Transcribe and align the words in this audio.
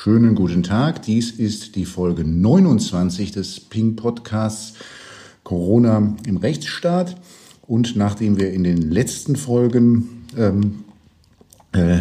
Schönen 0.00 0.36
guten 0.36 0.62
Tag. 0.62 1.02
Dies 1.02 1.32
ist 1.32 1.74
die 1.74 1.84
Folge 1.84 2.22
29 2.22 3.32
des 3.32 3.58
Ping 3.58 3.96
Podcasts 3.96 4.74
Corona 5.42 6.14
im 6.24 6.36
Rechtsstaat. 6.36 7.16
Und 7.62 7.96
nachdem 7.96 8.38
wir 8.38 8.52
in 8.52 8.62
den 8.62 8.92
letzten 8.92 9.34
Folgen 9.34 10.24
ähm, 10.36 10.84
äh, 11.72 11.98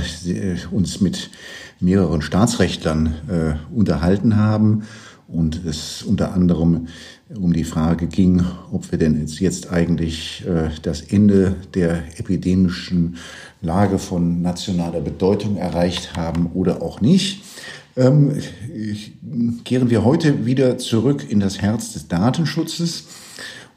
uns 0.70 1.02
mit 1.02 1.32
mehreren 1.80 2.22
Staatsrechtlern 2.22 3.16
äh, 3.30 3.76
unterhalten 3.76 4.36
haben 4.36 4.84
und 5.28 5.66
es 5.66 6.04
unter 6.04 6.34
anderem 6.34 6.90
um 7.36 7.52
die 7.52 7.64
Frage 7.64 8.06
ging, 8.06 8.44
ob 8.72 8.92
wir 8.92 9.00
denn 9.00 9.26
jetzt 9.26 9.72
eigentlich 9.72 10.46
äh, 10.46 10.70
das 10.84 11.02
Ende 11.02 11.56
der 11.74 12.04
epidemischen 12.20 13.18
Lage 13.64 13.98
von 13.98 14.44
nationaler 14.44 15.02
Bedeutung 15.02 15.58
erreicht 15.58 16.16
haben 16.16 16.52
oder 16.54 16.84
auch 16.84 17.02
nicht, 17.02 17.42
ähm, 17.98 18.42
kehren 19.66 19.90
wir 19.90 20.06
heute 20.06 20.46
wieder 20.46 20.78
zurück 20.78 21.26
in 21.30 21.40
das 21.40 21.62
Herz 21.62 21.94
des 21.94 22.08
Datenschutzes. 22.08 23.08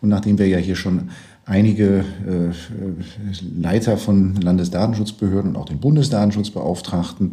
Und 0.01 0.11
nachdem 0.11 0.39
wir 0.39 0.47
ja 0.47 0.59
hier 0.59 0.77
schon 0.77 1.11
einige 1.45 2.05
äh, 2.27 2.53
Leiter 3.61 3.97
von 3.97 4.37
Landesdatenschutzbehörden 4.37 5.51
und 5.51 5.57
auch 5.57 5.65
den 5.65 5.81
Bundesdatenschutzbeauftragten 5.81 7.33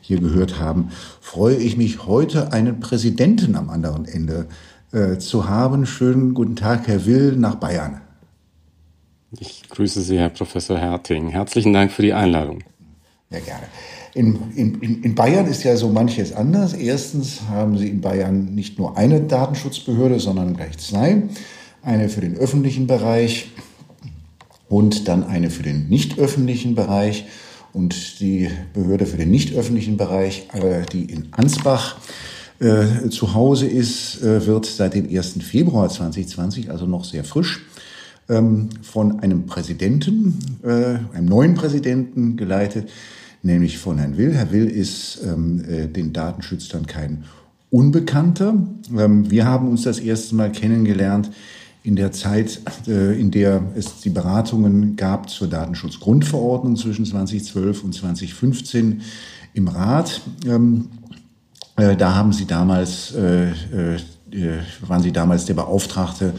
hier 0.00 0.20
gehört 0.20 0.58
haben, 0.58 0.88
freue 1.20 1.56
ich 1.56 1.76
mich 1.76 2.06
heute 2.06 2.52
einen 2.52 2.80
Präsidenten 2.80 3.56
am 3.56 3.68
anderen 3.68 4.06
Ende 4.06 4.46
äh, 4.92 5.18
zu 5.18 5.48
haben. 5.48 5.86
Schönen 5.86 6.34
guten 6.34 6.56
Tag, 6.56 6.88
Herr 6.88 7.04
Will, 7.04 7.36
nach 7.36 7.56
Bayern. 7.56 8.00
Ich 9.38 9.68
grüße 9.68 10.00
Sie, 10.00 10.18
Herr 10.18 10.30
Professor 10.30 10.78
Herting. 10.78 11.28
Herzlichen 11.28 11.74
Dank 11.74 11.92
für 11.92 12.02
die 12.02 12.14
Einladung. 12.14 12.64
Ja, 13.30 13.40
gerne. 13.40 13.64
In, 14.18 14.36
in, 14.56 15.02
in 15.04 15.14
Bayern 15.14 15.46
ist 15.46 15.62
ja 15.62 15.76
so 15.76 15.90
manches 15.90 16.32
anders. 16.32 16.72
Erstens 16.72 17.42
haben 17.48 17.78
Sie 17.78 17.86
in 17.86 18.00
Bayern 18.00 18.52
nicht 18.52 18.76
nur 18.76 18.96
eine 18.96 19.20
Datenschutzbehörde, 19.20 20.18
sondern 20.18 20.56
gleich 20.56 20.76
zwei. 20.78 21.22
Eine 21.82 22.08
für 22.08 22.20
den 22.20 22.36
öffentlichen 22.36 22.88
Bereich 22.88 23.52
und 24.68 25.06
dann 25.06 25.22
eine 25.22 25.50
für 25.50 25.62
den 25.62 25.88
nicht 25.88 26.18
öffentlichen 26.18 26.74
Bereich. 26.74 27.26
Und 27.72 28.18
die 28.18 28.50
Behörde 28.74 29.06
für 29.06 29.18
den 29.18 29.30
nicht 29.30 29.54
öffentlichen 29.54 29.96
Bereich, 29.96 30.48
äh, 30.52 30.84
die 30.92 31.04
in 31.04 31.28
Ansbach 31.30 31.98
äh, 32.58 33.08
zu 33.10 33.34
Hause 33.34 33.68
ist, 33.68 34.20
äh, 34.20 34.44
wird 34.44 34.66
seit 34.66 34.94
dem 34.94 35.08
1. 35.08 35.44
Februar 35.44 35.88
2020, 35.88 36.72
also 36.72 36.86
noch 36.86 37.04
sehr 37.04 37.22
frisch, 37.22 37.66
ähm, 38.28 38.70
von 38.82 39.20
einem 39.20 39.46
Präsidenten, 39.46 40.58
äh, 40.64 41.16
einem 41.16 41.26
neuen 41.26 41.54
Präsidenten 41.54 42.36
geleitet, 42.36 42.88
nämlich 43.42 43.78
von 43.78 43.98
Herrn 43.98 44.16
Will. 44.16 44.34
Herr 44.34 44.52
Will 44.52 44.66
ist 44.66 45.20
ähm, 45.24 45.64
äh, 45.68 45.86
den 45.86 46.12
Datenschützern 46.12 46.86
kein 46.86 47.24
Unbekannter. 47.70 48.54
Ähm, 48.96 49.30
wir 49.30 49.44
haben 49.44 49.68
uns 49.68 49.82
das 49.82 49.98
erste 49.98 50.34
Mal 50.34 50.50
kennengelernt 50.52 51.30
in 51.82 51.96
der 51.96 52.12
Zeit, 52.12 52.60
äh, 52.86 53.18
in 53.18 53.30
der 53.30 53.62
es 53.74 54.00
die 54.00 54.10
Beratungen 54.10 54.96
gab 54.96 55.30
zur 55.30 55.48
Datenschutzgrundverordnung 55.48 56.76
zwischen 56.76 57.04
2012 57.04 57.84
und 57.84 57.94
2015 57.94 59.02
im 59.54 59.68
Rat. 59.68 60.20
Ähm, 60.46 60.88
äh, 61.76 61.96
da 61.96 62.14
haben 62.14 62.32
Sie 62.32 62.46
damals, 62.46 63.14
äh, 63.14 63.50
äh, 63.50 63.94
äh, 64.32 64.58
waren 64.86 65.02
Sie 65.02 65.12
damals 65.12 65.44
der 65.44 65.54
Beauftragte 65.54 66.34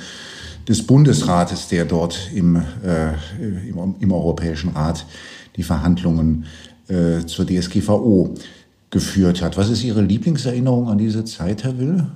des 0.68 0.86
Bundesrates, 0.86 1.68
der 1.70 1.86
dort 1.86 2.30
im, 2.36 2.62
im, 3.42 3.96
im 4.00 4.12
Europäischen 4.12 4.70
Rat 4.70 5.04
die 5.56 5.64
Verhandlungen 5.64 6.46
äh, 6.90 7.26
zur 7.26 7.46
DSGVO 7.46 8.36
geführt 8.90 9.42
hat. 9.42 9.56
Was 9.58 9.70
ist 9.70 9.84
Ihre 9.84 10.02
Lieblingserinnerung 10.02 10.88
an 10.90 10.98
diese 10.98 11.24
Zeit, 11.24 11.64
Herr 11.64 11.78
Will? 11.78 12.08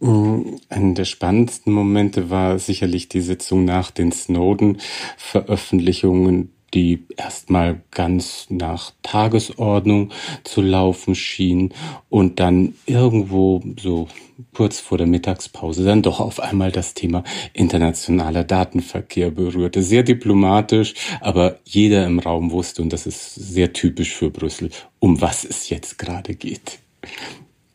Mm, 0.00 0.56
einer 0.68 0.94
der 0.94 1.04
spannendsten 1.04 1.72
Momente 1.72 2.28
war 2.28 2.58
sicherlich 2.58 3.08
die 3.08 3.20
Sitzung 3.20 3.64
nach 3.64 3.92
den 3.92 4.10
Snowden-Veröffentlichungen 4.10 6.50
die 6.74 7.04
erstmal 7.16 7.82
ganz 7.90 8.46
nach 8.48 8.92
Tagesordnung 9.02 10.10
zu 10.44 10.62
laufen 10.62 11.14
schien 11.14 11.74
und 12.08 12.40
dann 12.40 12.74
irgendwo 12.86 13.62
so 13.78 14.08
kurz 14.54 14.80
vor 14.80 14.98
der 14.98 15.06
Mittagspause 15.06 15.84
dann 15.84 16.02
doch 16.02 16.20
auf 16.20 16.40
einmal 16.40 16.72
das 16.72 16.94
Thema 16.94 17.22
internationaler 17.52 18.44
Datenverkehr 18.44 19.30
berührte. 19.30 19.82
Sehr 19.82 20.02
diplomatisch, 20.02 20.94
aber 21.20 21.58
jeder 21.64 22.06
im 22.06 22.18
Raum 22.18 22.50
wusste, 22.50 22.82
und 22.82 22.92
das 22.92 23.06
ist 23.06 23.34
sehr 23.34 23.72
typisch 23.72 24.14
für 24.14 24.30
Brüssel, 24.30 24.70
um 24.98 25.20
was 25.20 25.44
es 25.44 25.68
jetzt 25.68 25.98
gerade 25.98 26.34
geht. 26.34 26.78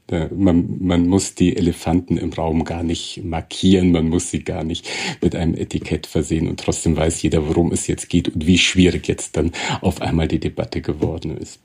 Äh, 0.09 0.27
man, 0.33 0.77
man 0.79 1.07
muss 1.07 1.35
die 1.35 1.55
Elefanten 1.55 2.17
im 2.17 2.31
Raum 2.31 2.63
gar 2.63 2.83
nicht 2.83 3.23
markieren, 3.23 3.91
man 3.91 4.07
muss 4.07 4.31
sie 4.31 4.43
gar 4.43 4.63
nicht 4.63 4.87
mit 5.21 5.35
einem 5.35 5.55
Etikett 5.55 6.07
versehen 6.07 6.47
und 6.47 6.59
trotzdem 6.59 6.95
weiß 6.95 7.21
jeder, 7.21 7.47
worum 7.47 7.71
es 7.71 7.87
jetzt 7.87 8.09
geht 8.09 8.29
und 8.33 8.47
wie 8.47 8.57
schwierig 8.57 9.07
jetzt 9.07 9.37
dann 9.37 9.51
auf 9.81 10.01
einmal 10.01 10.27
die 10.27 10.39
Debatte 10.39 10.81
geworden 10.81 11.37
ist. 11.37 11.59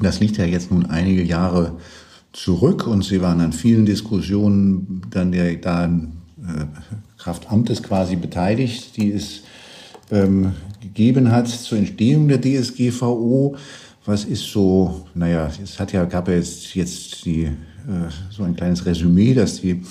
Das 0.00 0.20
liegt 0.20 0.36
ja 0.36 0.44
jetzt 0.44 0.70
nun 0.70 0.86
einige 0.86 1.22
Jahre 1.22 1.78
zurück 2.32 2.86
und 2.86 3.04
Sie 3.04 3.22
waren 3.22 3.40
an 3.40 3.52
vielen 3.52 3.86
Diskussionen 3.86 5.02
dann 5.10 5.32
der 5.32 5.54
da 5.56 5.86
äh, 5.86 6.66
Kraft 7.16 7.50
Amtes 7.50 7.82
quasi 7.82 8.16
beteiligt, 8.16 8.96
die 8.96 9.12
es 9.12 9.44
ähm, 10.10 10.52
gegeben 10.82 11.30
hat 11.30 11.48
zur 11.48 11.78
Entstehung 11.78 12.28
der 12.28 12.40
DSGVO. 12.40 13.56
Was 14.06 14.24
ist 14.24 14.44
so, 14.44 15.06
naja, 15.14 15.50
es 15.62 15.80
hat 15.80 15.92
ja, 15.92 16.04
gab 16.04 16.28
ja 16.28 16.34
jetzt, 16.34 16.74
jetzt 16.74 17.24
die, 17.24 17.44
äh, 17.44 17.52
so 18.30 18.42
ein 18.42 18.54
kleines 18.54 18.84
Resümee, 18.84 19.32
das 19.32 19.62
die 19.62 19.82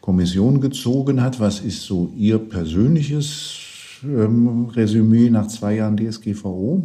Kommission 0.00 0.60
gezogen 0.60 1.22
hat. 1.22 1.40
Was 1.40 1.60
ist 1.60 1.82
so 1.82 2.10
Ihr 2.16 2.38
persönliches 2.38 4.00
ähm, 4.02 4.66
Resümee 4.66 5.28
nach 5.28 5.48
zwei 5.48 5.76
Jahren 5.76 5.96
DSGVO? 5.96 6.84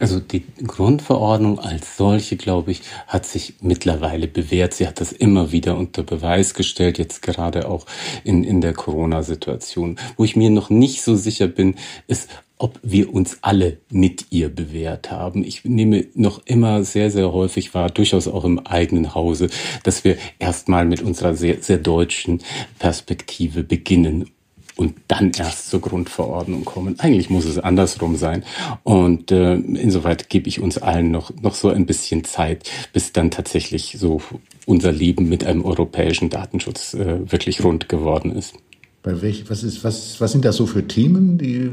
Also 0.00 0.20
die 0.20 0.44
Grundverordnung 0.64 1.58
als 1.58 1.96
solche, 1.96 2.36
glaube 2.36 2.70
ich, 2.70 2.82
hat 3.08 3.26
sich 3.26 3.54
mittlerweile 3.60 4.28
bewährt. 4.28 4.74
Sie 4.74 4.86
hat 4.86 5.00
das 5.00 5.10
immer 5.10 5.50
wieder 5.50 5.76
unter 5.76 6.04
Beweis 6.04 6.54
gestellt, 6.54 6.98
jetzt 6.98 7.20
gerade 7.20 7.68
auch 7.68 7.84
in, 8.22 8.44
in 8.44 8.60
der 8.60 8.74
Corona-Situation. 8.74 9.98
Wo 10.16 10.24
ich 10.24 10.36
mir 10.36 10.50
noch 10.50 10.70
nicht 10.70 11.02
so 11.02 11.16
sicher 11.16 11.48
bin, 11.48 11.74
ist, 12.06 12.28
ob 12.58 12.78
wir 12.82 13.12
uns 13.12 13.38
alle 13.42 13.78
mit 13.90 14.26
ihr 14.30 14.48
bewährt 14.48 15.10
haben. 15.10 15.44
Ich 15.44 15.64
nehme 15.64 16.06
noch 16.14 16.42
immer 16.44 16.84
sehr, 16.84 17.10
sehr 17.10 17.32
häufig 17.32 17.74
wahr, 17.74 17.90
durchaus 17.90 18.28
auch 18.28 18.44
im 18.44 18.58
eigenen 18.58 19.14
Hause, 19.14 19.48
dass 19.84 20.04
wir 20.04 20.16
erstmal 20.38 20.84
mit 20.84 21.02
unserer 21.02 21.34
sehr, 21.34 21.62
sehr 21.62 21.78
deutschen 21.78 22.40
Perspektive 22.78 23.62
beginnen 23.62 24.30
und 24.78 24.94
dann 25.08 25.32
erst 25.36 25.70
zur 25.70 25.80
Grundverordnung 25.80 26.64
kommen. 26.64 27.00
Eigentlich 27.00 27.30
muss 27.30 27.44
es 27.44 27.58
andersrum 27.58 28.16
sein. 28.16 28.44
Und 28.84 29.32
äh, 29.32 29.54
insoweit 29.54 30.28
gebe 30.28 30.48
ich 30.48 30.60
uns 30.60 30.78
allen 30.78 31.10
noch, 31.10 31.32
noch 31.42 31.54
so 31.54 31.68
ein 31.68 31.84
bisschen 31.84 32.22
Zeit, 32.22 32.70
bis 32.92 33.12
dann 33.12 33.32
tatsächlich 33.32 33.96
so 33.98 34.22
unser 34.66 34.92
Leben 34.92 35.28
mit 35.28 35.44
einem 35.44 35.64
europäischen 35.64 36.30
Datenschutz 36.30 36.94
äh, 36.94 37.30
wirklich 37.30 37.64
rund 37.64 37.88
geworden 37.88 38.30
ist. 38.30 38.54
Bei 39.02 39.22
welch, 39.22 39.48
was, 39.48 39.62
ist, 39.62 39.84
was, 39.84 40.20
was 40.20 40.32
sind 40.32 40.44
das 40.44 40.56
so 40.56 40.66
für 40.66 40.86
Themen, 40.86 41.38
die, 41.38 41.70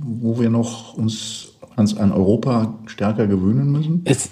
wo 0.00 0.40
wir 0.40 0.50
noch 0.50 0.94
uns 0.94 1.52
ans, 1.76 1.96
an 1.96 2.12
Europa 2.12 2.78
stärker 2.86 3.26
gewöhnen 3.26 3.70
müssen? 3.70 4.02
Es, 4.04 4.30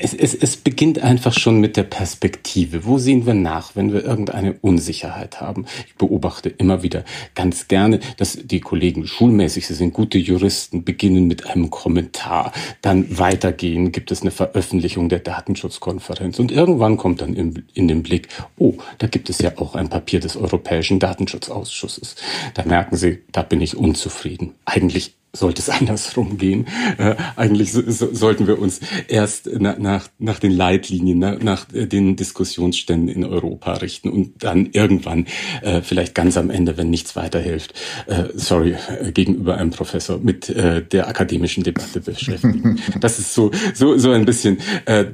es, 0.00 0.14
es, 0.14 0.34
es 0.34 0.56
beginnt 0.56 0.98
einfach 0.98 1.32
schon 1.32 1.60
mit 1.60 1.76
der 1.76 1.82
Perspektive. 1.84 2.84
Wo 2.84 2.98
sehen 2.98 3.26
wir 3.26 3.34
nach, 3.34 3.76
wenn 3.76 3.92
wir 3.92 4.04
irgendeine 4.04 4.54
Unsicherheit 4.60 5.40
haben? 5.40 5.66
Ich 5.86 5.94
beobachte 5.94 6.48
immer 6.48 6.82
wieder 6.82 7.04
ganz 7.34 7.68
gerne, 7.68 8.00
dass 8.16 8.38
die 8.42 8.60
Kollegen 8.60 9.06
schulmäßig, 9.06 9.66
sie 9.66 9.74
sind 9.74 9.92
gute 9.92 10.18
Juristen, 10.18 10.84
beginnen 10.84 11.26
mit 11.26 11.46
einem 11.46 11.70
Kommentar, 11.70 12.52
dann 12.82 13.18
weitergehen, 13.18 13.92
gibt 13.92 14.10
es 14.10 14.22
eine 14.22 14.30
Veröffentlichung 14.30 15.08
der 15.08 15.20
Datenschutzkonferenz 15.20 16.38
und 16.38 16.52
irgendwann 16.52 16.96
kommt 16.96 17.20
dann 17.20 17.34
in, 17.34 17.64
in 17.74 17.88
den 17.88 18.02
Blick, 18.02 18.28
oh, 18.58 18.74
da 18.98 19.06
gibt 19.06 19.30
es 19.30 19.38
ja 19.38 19.52
auch 19.56 19.74
ein 19.74 19.88
Papier 19.88 20.20
des 20.20 20.36
Europäischen 20.36 20.98
Datenschutzausschusses. 20.98 22.16
Da 22.54 22.64
merken 22.64 22.96
sie, 22.96 23.22
da 23.32 23.42
bin 23.42 23.60
ich 23.60 23.76
unzufrieden. 23.76 24.54
Eigentlich 24.64 25.14
sollte 25.36 25.62
es 25.62 25.68
andersrum 25.80 26.38
gehen. 26.38 26.66
Äh, 26.98 27.14
eigentlich 27.36 27.72
so, 27.72 27.82
so, 27.86 28.12
sollten 28.12 28.46
wir 28.46 28.58
uns 28.58 28.80
erst 29.08 29.48
na, 29.58 29.76
nach, 29.78 30.08
nach 30.18 30.38
den 30.38 30.52
Leitlinien, 30.52 31.18
na, 31.18 31.36
nach 31.36 31.72
äh, 31.72 31.86
den 31.86 32.16
Diskussionsständen 32.16 33.08
in 33.08 33.24
Europa 33.24 33.74
richten 33.74 34.08
und 34.08 34.42
dann 34.42 34.70
irgendwann, 34.72 35.26
äh, 35.62 35.82
vielleicht 35.82 36.14
ganz 36.14 36.36
am 36.36 36.50
Ende, 36.50 36.76
wenn 36.76 36.90
nichts 36.90 37.16
weiterhilft, 37.16 37.74
äh, 38.06 38.24
sorry, 38.34 38.76
äh, 39.00 39.12
gegenüber 39.12 39.56
einem 39.56 39.70
Professor 39.70 40.18
mit 40.18 40.48
äh, 40.48 40.82
der 40.82 41.08
akademischen 41.08 41.62
Debatte 41.62 42.00
beschäftigen. 42.00 42.80
das 43.00 43.18
ist 43.18 43.34
so, 43.34 43.50
so, 43.74 43.98
so 43.98 44.10
ein 44.10 44.24
bisschen 44.24 44.58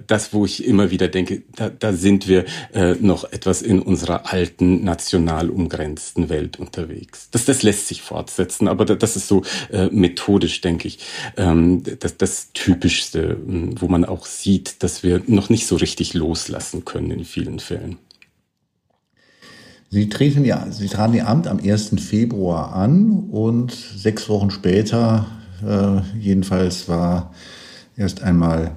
das, 0.06 0.32
wo 0.32 0.44
ich 0.44 0.64
immer 0.64 0.90
wieder 0.90 1.08
denke, 1.08 1.42
da, 1.56 1.68
da 1.68 1.92
sind 1.92 2.28
wir 2.28 2.44
noch 3.00 3.30
etwas 3.32 3.62
in 3.62 3.80
unserer 3.80 4.32
alten, 4.32 4.84
national 4.84 5.50
umgrenzten 5.50 6.28
Welt 6.28 6.58
unterwegs. 6.58 7.28
Das, 7.30 7.44
das 7.44 7.62
lässt 7.62 7.88
sich 7.88 8.02
fortsetzen, 8.02 8.68
aber 8.68 8.84
das 8.84 9.16
ist 9.16 9.28
so 9.28 9.42
mit 9.90 10.11
methodisch, 10.12 10.60
denke 10.60 10.88
ich, 10.88 10.98
ähm, 11.36 11.82
das, 12.00 12.16
das 12.16 12.52
Typischste, 12.52 13.30
hm, 13.30 13.80
wo 13.80 13.88
man 13.88 14.04
auch 14.04 14.26
sieht, 14.26 14.82
dass 14.82 15.02
wir 15.02 15.22
noch 15.26 15.48
nicht 15.48 15.66
so 15.66 15.76
richtig 15.76 16.14
loslassen 16.14 16.84
können 16.84 17.10
in 17.10 17.24
vielen 17.24 17.58
Fällen. 17.58 17.98
Sie 19.90 20.08
treten 20.08 20.44
ja, 20.44 20.70
Sie 20.70 20.88
traten 20.88 21.14
Ihr 21.14 21.28
Amt 21.28 21.46
am 21.46 21.58
1. 21.58 21.96
Februar 22.00 22.74
an 22.74 23.28
und 23.30 23.72
sechs 23.72 24.28
Wochen 24.28 24.50
später, 24.50 25.26
äh, 25.66 26.00
jedenfalls 26.18 26.88
war 26.88 27.34
erst 27.96 28.22
einmal 28.22 28.72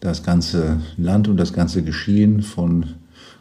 das 0.00 0.22
ganze 0.22 0.80
Land 0.96 1.28
und 1.28 1.36
das 1.36 1.52
ganze 1.52 1.82
Geschehen 1.82 2.42
von 2.42 2.94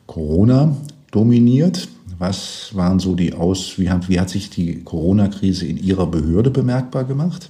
Corona 0.06 0.76
dominiert. 1.12 1.88
Was 2.20 2.76
waren 2.76 3.00
so 3.00 3.16
die 3.16 3.34
Aus, 3.34 3.80
wie 3.80 3.90
hat, 3.90 4.10
wie 4.10 4.20
hat 4.20 4.30
sich 4.30 4.50
die 4.50 4.84
Corona-Krise 4.84 5.66
in 5.66 5.78
Ihrer 5.78 6.06
Behörde 6.06 6.52
bemerkbar 6.52 7.06
gemacht? 7.06 7.50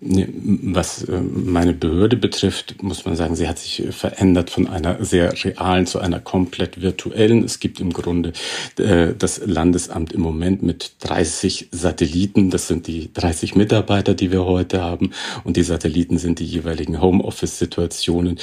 Was 0.00 1.04
äh, 1.04 1.20
meine 1.20 1.72
Behörde 1.72 2.16
betrifft, 2.16 2.82
muss 2.82 3.06
man 3.06 3.16
sagen, 3.16 3.36
sie 3.36 3.48
hat 3.48 3.58
sich 3.58 3.82
äh, 3.86 3.90
verändert 3.90 4.50
von 4.50 4.68
einer 4.68 5.02
sehr 5.02 5.32
realen 5.44 5.86
zu 5.86 5.98
einer 5.98 6.20
komplett 6.20 6.82
virtuellen. 6.82 7.42
Es 7.42 7.58
gibt 7.58 7.80
im 7.80 7.90
Grunde 7.90 8.34
äh, 8.76 9.14
das 9.18 9.40
Landesamt 9.46 10.12
im 10.12 10.20
Moment 10.20 10.62
mit 10.62 10.92
30 11.00 11.68
Satelliten. 11.70 12.50
Das 12.50 12.68
sind 12.68 12.86
die 12.86 13.14
30 13.14 13.54
Mitarbeiter, 13.54 14.12
die 14.12 14.30
wir 14.30 14.44
heute 14.44 14.82
haben. 14.82 15.12
Und 15.42 15.56
die 15.56 15.62
Satelliten 15.62 16.18
sind 16.18 16.38
die 16.38 16.44
jeweiligen 16.44 17.00
Homeoffice-Situationen. 17.00 18.38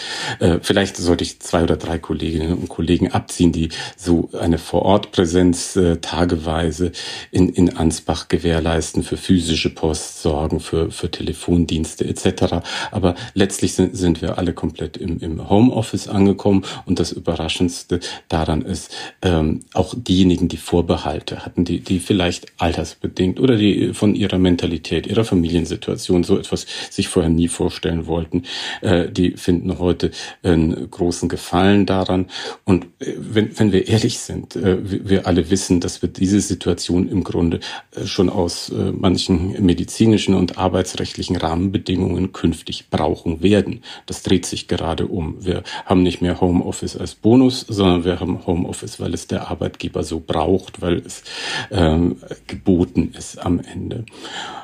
Vielleicht 0.62 0.98
sollte 0.98 1.24
ich 1.24 1.40
zwei 1.40 1.64
oder 1.64 1.78
drei 1.78 2.00
Kolleginnen 2.00 2.54
und 2.54 2.70
Kollegen 2.70 3.12
abziehen, 3.12 3.52
die 3.52 3.70
so 3.98 4.30
eine 4.40 4.58
Vorortpräsenz 4.58 5.78
tageweise 6.02 6.92
in, 7.32 7.50
in 7.50 7.76
Ansbach 7.76 8.28
gewährleisten, 8.28 9.04
für 9.04 9.18
physische 9.18 9.70
Post 9.70 10.22
sorgen, 10.22 10.60
für, 10.60 10.92
für 10.92 11.12
Telefon 11.12 11.51
Telefondienste 11.52 12.06
etc. 12.06 12.64
Aber 12.92 13.16
letztlich 13.34 13.74
sind, 13.74 13.96
sind 13.96 14.22
wir 14.22 14.38
alle 14.38 14.54
komplett 14.54 14.98
im, 14.98 15.20
im 15.20 15.50
Homeoffice 15.50 16.08
angekommen 16.08 16.64
und 16.86 17.00
das 17.00 17.12
Überraschendste 17.12 18.00
daran 18.30 18.62
ist, 18.62 18.92
ähm, 19.22 19.62
auch 19.74 19.94
diejenigen, 19.98 20.48
die 20.48 20.58
Vorbehalte 20.58 21.46
hatten, 21.46 21.66
die, 21.66 21.82
die 21.82 22.00
vielleicht 22.00 22.48
altersbedingt 22.58 23.40
oder 23.40 23.58
die 23.58 23.94
von 23.94 24.16
ihrer 24.16 24.38
Mentalität, 24.38 25.08
ihrer 25.08 25.26
Familiensituation 25.26 26.24
so 26.24 26.38
etwas 26.38 26.66
sich 26.90 27.08
vorher 27.08 27.30
nie 27.30 27.48
vorstellen 27.48 28.08
wollten, 28.08 28.44
äh, 28.82 29.10
die 29.10 29.32
finden 29.32 29.80
heute 29.80 30.12
einen 30.44 30.90
großen 30.90 31.28
Gefallen 31.28 31.86
daran. 31.86 32.28
Und 32.66 32.86
äh, 33.00 33.14
wenn, 33.18 33.58
wenn 33.60 33.72
wir 33.72 33.88
ehrlich 33.88 34.20
sind, 34.20 34.56
äh, 34.56 34.78
wir 34.82 35.28
alle 35.28 35.50
wissen, 35.50 35.80
dass 35.80 36.02
wir 36.02 36.10
diese 36.10 36.40
Situation 36.40 37.10
im 37.10 37.24
Grunde 37.24 37.60
äh, 37.96 38.06
schon 38.06 38.30
aus 38.30 38.70
äh, 38.70 38.92
manchen 38.92 39.64
medizinischen 39.64 40.36
und 40.36 40.58
arbeitsrechtlichen 40.62 41.31
Rahmenbedingungen 41.36 42.34
künftig 42.34 42.90
brauchen 42.90 43.42
werden. 43.42 43.84
Das 44.06 44.24
dreht 44.24 44.46
sich 44.46 44.68
gerade 44.68 45.08
um. 45.08 45.44
Wir 45.44 45.64
haben 45.86 46.04
nicht 46.04 46.22
mehr 46.22 46.42
Homeoffice 46.42 46.98
als 46.98 47.16
Bonus, 47.16 47.62
sondern 47.68 48.06
wir 48.06 48.20
haben 48.20 48.46
Homeoffice, 48.46 49.00
weil 49.00 49.14
es 49.14 49.28
der 49.28 49.50
Arbeitgeber 49.50 50.04
so 50.04 50.20
braucht, 50.26 50.82
weil 50.82 50.98
es 50.98 51.24
ähm, 51.72 52.18
geboten 52.48 53.14
ist 53.18 53.38
am 53.44 53.60
Ende. 53.60 54.06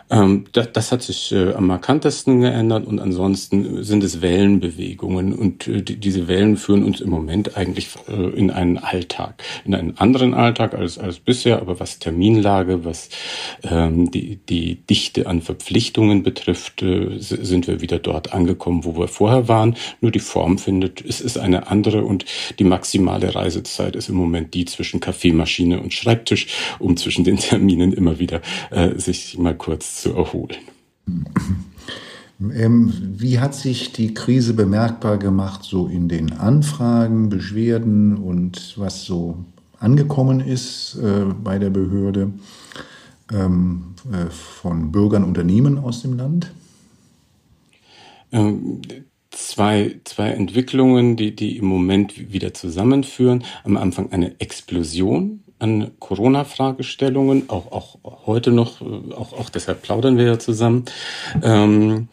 Ähm, 0.10 0.46
das, 0.54 0.72
das, 0.72 0.92
hat 0.94 1.02
sich 1.02 1.34
äh, 1.34 1.54
am 1.54 1.68
markantesten 1.68 2.40
geändert 2.40 2.88
und 2.88 3.00
ansonsten 3.00 3.84
sind 3.84 4.04
es 4.06 4.22
Wellenbewegungen 4.22 5.34
und 5.34 5.68
äh, 5.68 5.81
die, 5.81 5.98
diese 5.98 6.30
Wellen 6.30 6.56
führen 6.56 6.86
uns 6.86 7.02
im 7.02 7.10
Moment 7.10 7.58
eigentlich 7.58 7.90
äh, 8.08 8.14
in 8.14 8.50
einen 8.50 8.78
Alltag, 8.78 9.44
in 9.66 9.75
einen 9.75 9.98
anderen 9.98 10.34
Alltag 10.34 10.75
als, 10.75 10.98
als 10.98 11.19
bisher, 11.19 11.60
aber 11.60 11.81
was 11.81 12.00
Terminlage, 12.00 12.86
was 12.86 13.10
ähm, 13.64 14.10
die, 14.10 14.38
die 14.38 14.75
Dichte 14.75 15.28
an 15.28 15.42
Verpflichtungen 15.42 16.24
betrifft, 16.24 16.56
äh, 16.81 17.18
sind 17.19 17.68
wir 17.68 17.81
wieder 17.81 18.00
dort 18.00 18.33
angekommen, 18.33 18.86
wo 18.86 18.98
wir 18.98 19.07
vorher 19.07 19.48
waren. 19.48 19.75
Nur 20.01 20.12
die 20.12 20.19
Form 20.19 20.57
findet, 20.57 21.04
es 21.04 21.21
ist 21.21 21.38
eine 21.38 21.68
andere 21.68 22.04
und 22.04 22.25
die 22.59 22.63
maximale 22.63 23.33
Reisezeit 23.33 23.95
ist 23.95 24.09
im 24.09 24.15
Moment 24.15 24.54
die 24.54 24.65
zwischen 24.65 25.00
Kaffeemaschine 25.00 25.81
und 25.81 25.94
Schreibtisch, 25.94 26.48
um 26.80 26.98
zwischen 26.98 27.24
den 27.24 27.38
Terminen 27.38 27.94
immer 27.94 28.19
wieder 28.19 28.42
äh, 28.71 28.98
sich 28.98 29.38
mal 29.38 29.56
kurz 29.56 30.01
zu 30.01 30.13
erholen. 30.13 30.57
Ähm, 32.39 32.94
wie 33.18 33.39
hat 33.39 33.56
sich 33.56 33.94
die 33.94 34.13
Krise 34.13 34.54
bemerkbar 34.54 35.18
gemacht, 35.18 35.63
so 35.63 35.88
in 35.88 36.07
den 36.07 36.33
Anfragen, 36.33 37.30
Beschwerden 37.30 38.18
und 38.18 38.74
was 38.77 39.06
so 39.06 39.44
angekommen 39.80 40.39
ist 40.39 41.00
äh, 41.01 41.25
bei 41.44 41.57
der 41.59 41.69
Behörde 41.69 42.31
ähm, 43.32 43.96
äh, 44.12 44.30
von 44.30 44.92
Bürgern, 44.92 45.24
Unternehmen 45.24 45.78
aus 45.78 46.02
dem 46.02 46.18
Land? 46.18 46.52
Ähm, 48.32 48.82
zwei, 49.32 50.00
zwei 50.04 50.30
Entwicklungen, 50.30 51.16
die, 51.16 51.36
die 51.36 51.58
im 51.58 51.66
Moment 51.66 52.32
wieder 52.32 52.54
zusammenführen. 52.54 53.44
Am 53.64 53.78
Anfang 53.78 54.12
eine 54.12 54.40
Explosion 54.40 55.44
an 55.59 55.92
Corona-Fragestellungen, 56.00 57.50
auch, 57.50 57.71
auch 57.71 57.98
heute 58.25 58.51
noch, 58.51 58.81
äh, 58.81 59.13
auch, 59.13 59.33
auch 59.33 59.50
deshalb 59.50 59.81
plaudern 59.81 60.18
wir 60.18 60.25
ja 60.25 60.39
zusammen. 60.39 60.86
Ähm, 61.42 62.07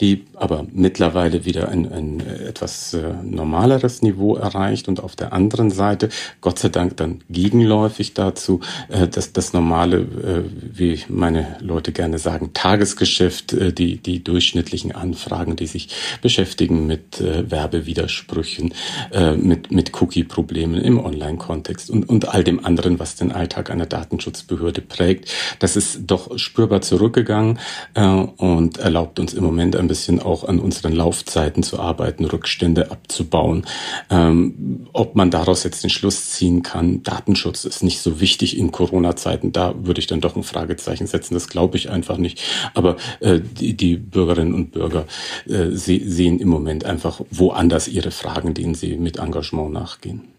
die 0.00 0.24
aber 0.34 0.66
mittlerweile 0.72 1.44
wieder 1.44 1.68
ein, 1.68 1.90
ein 1.90 2.20
etwas 2.20 2.94
äh, 2.94 3.14
normaleres 3.22 4.02
Niveau 4.02 4.36
erreicht 4.36 4.88
und 4.88 5.00
auf 5.00 5.16
der 5.16 5.32
anderen 5.32 5.70
Seite, 5.70 6.08
Gott 6.40 6.58
sei 6.58 6.68
Dank 6.68 6.96
dann 6.96 7.20
gegenläufig 7.30 8.14
dazu, 8.14 8.60
äh, 8.88 9.08
dass 9.08 9.32
das 9.32 9.52
normale, 9.52 9.98
äh, 9.98 10.42
wie 10.72 11.00
meine 11.08 11.56
Leute 11.60 11.92
gerne 11.92 12.18
sagen, 12.18 12.50
Tagesgeschäft, 12.54 13.52
äh, 13.52 13.72
die, 13.72 13.98
die 13.98 14.22
durchschnittlichen 14.22 14.92
Anfragen, 14.92 15.56
die 15.56 15.66
sich 15.66 15.88
beschäftigen 16.22 16.86
mit 16.86 17.20
äh, 17.20 17.50
Werbewidersprüchen, 17.50 18.74
äh, 19.12 19.36
mit, 19.36 19.70
mit 19.70 19.92
Cookie-Problemen 20.00 20.80
im 20.80 20.98
Online-Kontext 20.98 21.90
und, 21.90 22.08
und 22.08 22.28
all 22.28 22.44
dem 22.44 22.64
anderen, 22.64 22.83
was 22.98 23.16
den 23.16 23.32
Alltag 23.32 23.70
einer 23.70 23.86
Datenschutzbehörde 23.86 24.80
prägt, 24.80 25.30
das 25.58 25.76
ist 25.76 26.00
doch 26.06 26.38
spürbar 26.38 26.82
zurückgegangen 26.82 27.58
äh, 27.94 28.04
und 28.04 28.78
erlaubt 28.78 29.18
uns 29.18 29.34
im 29.34 29.44
Moment 29.44 29.76
ein 29.76 29.88
bisschen 29.88 30.20
auch 30.20 30.44
an 30.44 30.58
unseren 30.58 30.92
Laufzeiten 30.92 31.62
zu 31.62 31.78
arbeiten, 31.78 32.24
Rückstände 32.24 32.90
abzubauen. 32.90 33.66
Ähm, 34.10 34.86
ob 34.92 35.16
man 35.16 35.30
daraus 35.30 35.64
jetzt 35.64 35.82
den 35.82 35.90
Schluss 35.90 36.30
ziehen 36.30 36.62
kann, 36.62 37.02
Datenschutz 37.02 37.64
ist 37.64 37.82
nicht 37.82 38.00
so 38.00 38.20
wichtig 38.20 38.56
in 38.56 38.72
Corona-Zeiten, 38.72 39.52
da 39.52 39.74
würde 39.76 40.00
ich 40.00 40.06
dann 40.06 40.20
doch 40.20 40.36
ein 40.36 40.42
Fragezeichen 40.42 41.06
setzen. 41.06 41.34
Das 41.34 41.48
glaube 41.48 41.76
ich 41.76 41.90
einfach 41.90 42.18
nicht. 42.18 42.40
Aber 42.74 42.96
äh, 43.20 43.40
die, 43.40 43.74
die 43.74 43.96
Bürgerinnen 43.96 44.54
und 44.54 44.72
Bürger 44.72 45.06
äh, 45.46 45.70
sehen 45.70 46.38
im 46.38 46.48
Moment 46.48 46.84
einfach 46.84 47.20
woanders 47.30 47.88
ihre 47.88 48.10
Fragen, 48.10 48.54
denen 48.54 48.74
sie 48.74 48.96
mit 48.96 49.18
Engagement 49.18 49.72
nachgehen. 49.72 50.33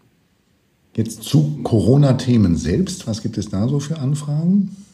Jetzt 0.96 1.24
zu 1.24 1.58
Corona-Themen 1.62 2.56
selbst. 2.56 3.06
Was 3.06 3.22
gibt 3.22 3.36
es 3.36 3.50
da 3.50 3.68
so 3.68 3.80
für 3.80 3.98
Anfragen? 3.98 4.85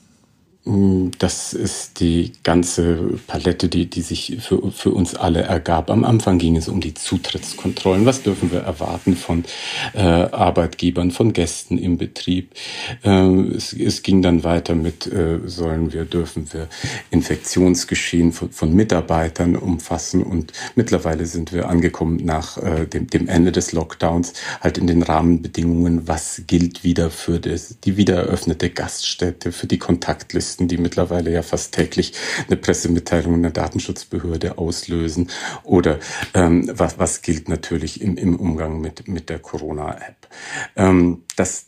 Mm, 0.64 1.08
das 1.18 1.54
ist 1.54 1.98
die 1.98 2.32
ganze 2.44 3.18
Palette, 3.26 3.68
die, 3.68 3.86
die 3.86 4.00
sich 4.00 4.38
für, 4.40 4.70
für 4.70 4.90
uns 4.90 5.16
alle 5.16 5.42
ergab. 5.42 5.90
Am 5.90 6.04
Anfang 6.04 6.38
ging 6.38 6.56
es 6.56 6.68
um 6.68 6.80
die 6.80 6.94
Zutrittskontrollen. 6.94 8.06
Was 8.06 8.22
dürfen 8.22 8.52
wir 8.52 8.60
erwarten 8.60 9.16
von 9.16 9.44
äh, 9.92 9.98
Arbeitgebern, 10.00 11.10
von 11.10 11.32
Gästen 11.32 11.78
im 11.78 11.98
Betrieb? 11.98 12.54
Äh, 13.02 13.10
es, 13.56 13.72
es 13.72 14.04
ging 14.04 14.22
dann 14.22 14.44
weiter 14.44 14.76
mit, 14.76 15.08
äh, 15.08 15.40
sollen 15.46 15.92
wir, 15.92 16.04
dürfen 16.04 16.52
wir 16.52 16.68
Infektionsgeschehen 17.10 18.30
von, 18.30 18.52
von 18.52 18.72
Mitarbeitern 18.72 19.56
umfassen? 19.56 20.22
Und 20.22 20.52
mittlerweile 20.76 21.26
sind 21.26 21.52
wir 21.52 21.68
angekommen 21.68 22.20
nach 22.24 22.56
äh, 22.58 22.86
dem, 22.86 23.08
dem 23.08 23.26
Ende 23.26 23.50
des 23.50 23.72
Lockdowns, 23.72 24.34
halt 24.60 24.78
in 24.78 24.86
den 24.86 25.02
Rahmenbedingungen, 25.02 26.06
was 26.06 26.42
gilt 26.46 26.84
wieder 26.84 27.10
für 27.10 27.40
das, 27.40 27.80
die 27.80 27.96
wieder 27.96 28.14
eröffnete 28.14 28.70
Gaststätte, 28.70 29.50
für 29.50 29.66
die 29.66 29.78
Kontaktliste 29.78 30.51
Journalisten, 30.52 30.68
die 30.68 30.78
mittlerweile 30.78 31.32
ja 31.32 31.42
fast 31.42 31.74
täglich 31.74 32.12
eine 32.46 32.56
Pressemitteilung 32.56 33.34
in 33.34 33.42
der 33.42 33.52
Datenschutzbehörde 33.52 34.58
auslösen. 34.58 35.28
Oder 35.64 35.98
ähm, 36.34 36.70
was, 36.72 36.98
was 36.98 37.22
gilt 37.22 37.48
natürlich 37.48 38.00
im, 38.00 38.16
im 38.16 38.36
Umgang 38.36 38.80
mit, 38.80 39.08
mit 39.08 39.28
der 39.28 39.38
Corona-App. 39.38 40.28
Ähm, 40.76 41.22
das 41.36 41.66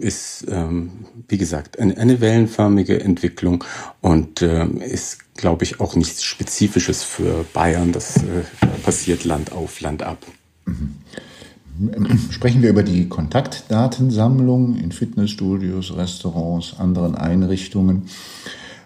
ist, 0.00 0.46
ähm, 0.48 1.06
wie 1.28 1.38
gesagt, 1.38 1.78
eine, 1.78 1.96
eine 1.96 2.20
wellenförmige 2.20 3.00
Entwicklung 3.00 3.64
und 4.00 4.42
ähm, 4.42 4.80
ist, 4.80 5.34
glaube 5.34 5.64
ich, 5.64 5.80
auch 5.80 5.96
nichts 5.96 6.22
Spezifisches 6.22 7.02
für 7.02 7.44
Bayern. 7.52 7.92
Das 7.92 8.18
äh, 8.18 8.44
passiert 8.82 9.24
Land 9.24 9.52
auf, 9.52 9.80
Land 9.80 10.02
ab. 10.02 10.18
Mhm. 10.66 10.96
Sprechen 12.30 12.62
wir 12.62 12.70
über 12.70 12.84
die 12.84 13.08
Kontaktdatensammlung 13.08 14.76
in 14.76 14.92
Fitnessstudios, 14.92 15.96
Restaurants, 15.96 16.76
anderen 16.78 17.16
Einrichtungen. 17.16 18.02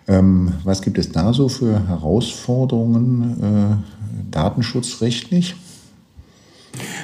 Ähm, 0.07 0.54
was 0.64 0.80
gibt 0.80 0.97
es 0.97 1.12
da 1.12 1.35
so 1.35 1.49
für 1.49 1.87
Herausforderungen 1.87 3.42
äh, 3.42 4.30
datenschutzrechtlich? 4.30 5.54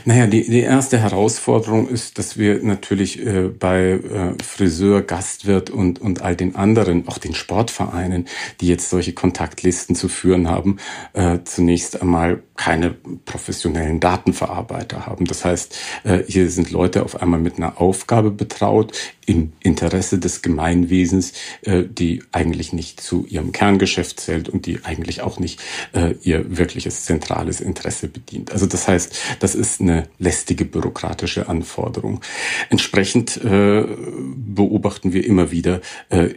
Naja, 0.04 0.26
die, 0.26 0.49
die 0.49 0.61
erste 0.61 0.99
Herausforderung 0.99 1.88
ist, 1.88 2.19
dass 2.19 2.37
wir 2.37 2.62
natürlich 2.62 3.25
äh, 3.25 3.49
bei 3.49 3.93
äh, 3.93 4.43
Friseur, 4.43 5.02
Gastwirt 5.02 5.71
und, 5.71 6.00
und 6.00 6.23
all 6.23 6.37
den 6.37 6.57
anderen, 6.57 7.09
auch 7.09 7.19
den 7.19 7.35
Sportvereinen, 7.35 8.26
die 8.61 8.69
jetzt 8.69 8.90
solche 8.90 9.12
Kontaktlisten 9.12 9.97
zu 9.97 10.09
führen 10.09 10.49
haben, 10.49 10.78
äh, 11.12 11.38
zunächst 11.45 12.00
einmal 12.00 12.43
keine 12.57 12.90
professionellen 13.25 13.99
Datenverarbeiter 13.99 15.07
haben. 15.07 15.25
Das 15.25 15.45
heißt, 15.45 15.76
äh, 16.04 16.23
hier 16.26 16.50
sind 16.50 16.71
Leute 16.71 17.02
auf 17.02 17.21
einmal 17.21 17.40
mit 17.40 17.57
einer 17.57 17.81
Aufgabe 17.81 18.31
betraut 18.31 18.93
im 19.26 19.52
Interesse 19.61 20.19
des 20.19 20.43
Gemeinwesens, 20.43 21.33
äh, 21.62 21.83
die 21.85 22.23
eigentlich 22.33 22.73
nicht 22.73 23.00
zu 23.00 23.26
ihrem 23.26 23.52
Kerngeschäft 23.52 24.21
zählt 24.21 24.49
und 24.49 24.66
die 24.66 24.85
eigentlich 24.85 25.23
auch 25.23 25.38
nicht 25.38 25.61
äh, 25.93 26.14
ihr 26.23 26.57
wirkliches 26.57 27.04
zentrales 27.04 27.61
Interesse 27.61 28.09
bedient. 28.09 28.52
Also 28.52 28.66
das 28.66 28.87
heißt, 28.87 29.16
das 29.40 29.54
ist 29.54 29.63
eine 29.80 30.09
lästige 30.18 30.64
bürokratische 30.64 31.49
Anforderung. 31.49 32.21
Entsprechend 32.71 33.40
beobachten 33.42 35.12
wir 35.12 35.25
immer 35.25 35.50
wieder, 35.50 35.80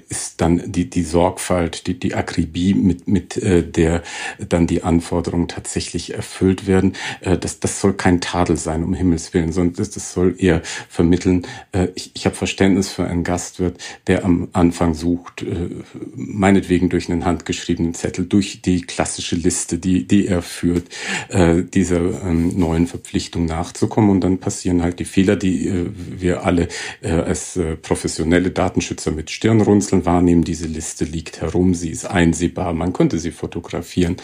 ist 0.09 0.41
dann 0.41 0.71
die, 0.71 0.89
die 0.89 1.03
Sorgfalt, 1.03 1.87
die, 1.87 1.99
die 1.99 2.15
Akribie, 2.15 2.73
mit, 2.73 3.07
mit 3.07 3.41
der 3.41 4.03
dann 4.49 4.67
die 4.67 4.83
Anforderungen 4.83 5.47
tatsächlich 5.47 6.13
erfüllt 6.13 6.67
werden. 6.67 6.93
Äh, 7.21 7.37
das, 7.37 7.59
das 7.59 7.81
soll 7.81 7.93
kein 7.93 8.21
Tadel 8.21 8.57
sein, 8.57 8.83
um 8.83 8.93
Himmels 8.93 9.33
Willen, 9.33 9.51
sondern 9.51 9.75
das, 9.75 9.91
das 9.91 10.13
soll 10.13 10.35
eher 10.37 10.61
vermitteln, 10.89 11.45
äh, 11.71 11.87
ich, 11.95 12.11
ich 12.13 12.25
habe 12.25 12.35
Verständnis 12.35 12.89
für 12.89 13.05
einen 13.05 13.23
Gastwirt, 13.23 13.77
der 14.07 14.25
am 14.25 14.49
Anfang 14.53 14.93
sucht, 14.93 15.43
äh, 15.43 15.69
meinetwegen 16.15 16.89
durch 16.89 17.09
einen 17.09 17.25
handgeschriebenen 17.25 17.93
Zettel, 17.93 18.25
durch 18.25 18.61
die 18.61 18.81
klassische 18.81 19.35
Liste, 19.35 19.77
die, 19.77 20.07
die 20.07 20.27
er 20.27 20.41
führt, 20.41 20.87
äh, 21.29 21.63
dieser 21.63 22.23
ähm, 22.23 22.57
neuen 22.57 22.87
Verpflichtung 22.87 23.16
nachzukommen. 23.45 24.09
Und 24.09 24.21
dann 24.21 24.37
passieren 24.39 24.81
halt 24.83 24.99
die 24.99 25.05
Fehler, 25.05 25.35
die 25.35 25.67
äh, 25.67 25.85
wir 25.95 26.45
alle 26.45 26.67
äh, 27.01 27.11
als 27.11 27.57
äh, 27.57 27.75
professionelle 27.75 28.51
Datenschützer 28.51 29.11
mit 29.11 29.31
Stirnrunzeln 29.31 30.05
wahrnehmen. 30.05 30.43
Diese 30.43 30.67
Liste 30.67 31.05
liegt 31.05 31.41
herum, 31.41 31.73
sie 31.73 31.89
ist 31.89 32.05
einsehbar, 32.05 32.73
man 32.73 32.93
könnte 32.93 33.19
sie 33.19 33.31
fotografieren. 33.31 34.17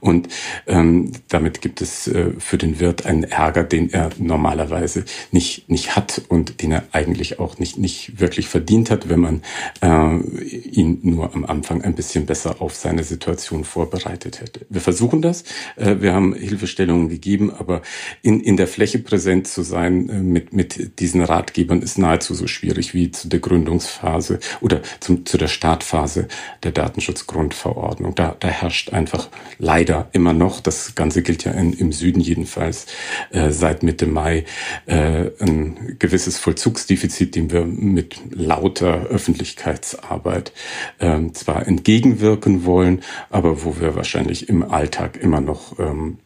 Und 0.00 0.28
ähm, 0.66 1.12
damit 1.28 1.60
gibt 1.60 1.80
es 1.80 2.10
für 2.38 2.58
den 2.58 2.80
Wirt 2.80 3.06
einen 3.06 3.24
Ärger, 3.24 3.64
den 3.64 3.92
er 3.92 4.10
normalerweise 4.18 5.04
nicht, 5.30 5.68
nicht 5.68 5.96
hat 5.96 6.22
und 6.28 6.62
den 6.62 6.72
er 6.72 6.84
eigentlich 6.92 7.38
auch 7.38 7.58
nicht, 7.58 7.78
nicht 7.78 8.20
wirklich 8.20 8.48
verdient 8.48 8.90
hat, 8.90 9.08
wenn 9.08 9.20
man 9.20 9.42
ihn 9.82 10.98
nur 11.02 11.34
am 11.34 11.44
Anfang 11.44 11.82
ein 11.82 11.94
bisschen 11.94 12.26
besser 12.26 12.60
auf 12.60 12.74
seine 12.74 13.04
Situation 13.04 13.64
vorbereitet 13.64 14.40
hätte. 14.40 14.66
Wir 14.68 14.80
versuchen 14.80 15.22
das. 15.22 15.44
Wir 15.76 16.12
haben 16.12 16.34
Hilfestellungen 16.34 17.08
gegeben, 17.08 17.50
aber 17.50 17.82
in, 18.30 18.40
in 18.40 18.56
der 18.56 18.68
Fläche 18.68 19.00
präsent 19.00 19.48
zu 19.48 19.62
sein 19.62 20.08
äh, 20.08 20.18
mit, 20.22 20.52
mit 20.52 21.00
diesen 21.00 21.22
Ratgebern 21.22 21.82
ist 21.82 21.98
nahezu 21.98 22.32
so 22.34 22.46
schwierig 22.46 22.94
wie 22.94 23.10
zu 23.10 23.28
der 23.28 23.40
Gründungsphase 23.40 24.38
oder 24.60 24.82
zum, 25.00 25.26
zu 25.26 25.36
der 25.36 25.48
Startphase 25.48 26.28
der 26.62 26.70
Datenschutzgrundverordnung. 26.70 28.14
Da, 28.14 28.36
da 28.38 28.48
herrscht 28.48 28.92
einfach 28.92 29.28
leider 29.58 30.08
immer 30.12 30.32
noch 30.32 30.60
das 30.60 30.94
ganze 30.94 31.22
gilt 31.22 31.44
ja 31.44 31.52
in, 31.52 31.72
im 31.72 31.92
Süden 31.92 32.20
jedenfalls 32.20 32.86
äh, 33.30 33.50
seit 33.50 33.82
Mitte 33.82 34.06
Mai 34.06 34.44
äh, 34.86 35.30
ein 35.40 35.96
gewisses 35.98 36.38
Vollzugsdefizit, 36.38 37.34
dem 37.34 37.50
wir 37.50 37.64
mit 37.64 38.20
lauter 38.30 39.06
Öffentlichkeitsarbeit 39.06 40.52
äh, 40.98 41.18
zwar 41.32 41.66
entgegenwirken 41.66 42.64
wollen, 42.64 43.00
aber 43.28 43.64
wo 43.64 43.80
wir 43.80 43.96
wahrscheinlich 43.96 44.48
im 44.48 44.62
Alltag 44.62 45.16
immer 45.20 45.40
noch 45.40 45.78
ähm, 45.80 46.18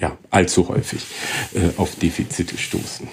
ja, 0.00 0.16
allzu 0.30 0.68
häufig 0.68 1.02
äh, 1.54 1.70
auf 1.76 1.96
Defizite 1.96 2.56
stoßen. 2.56 3.08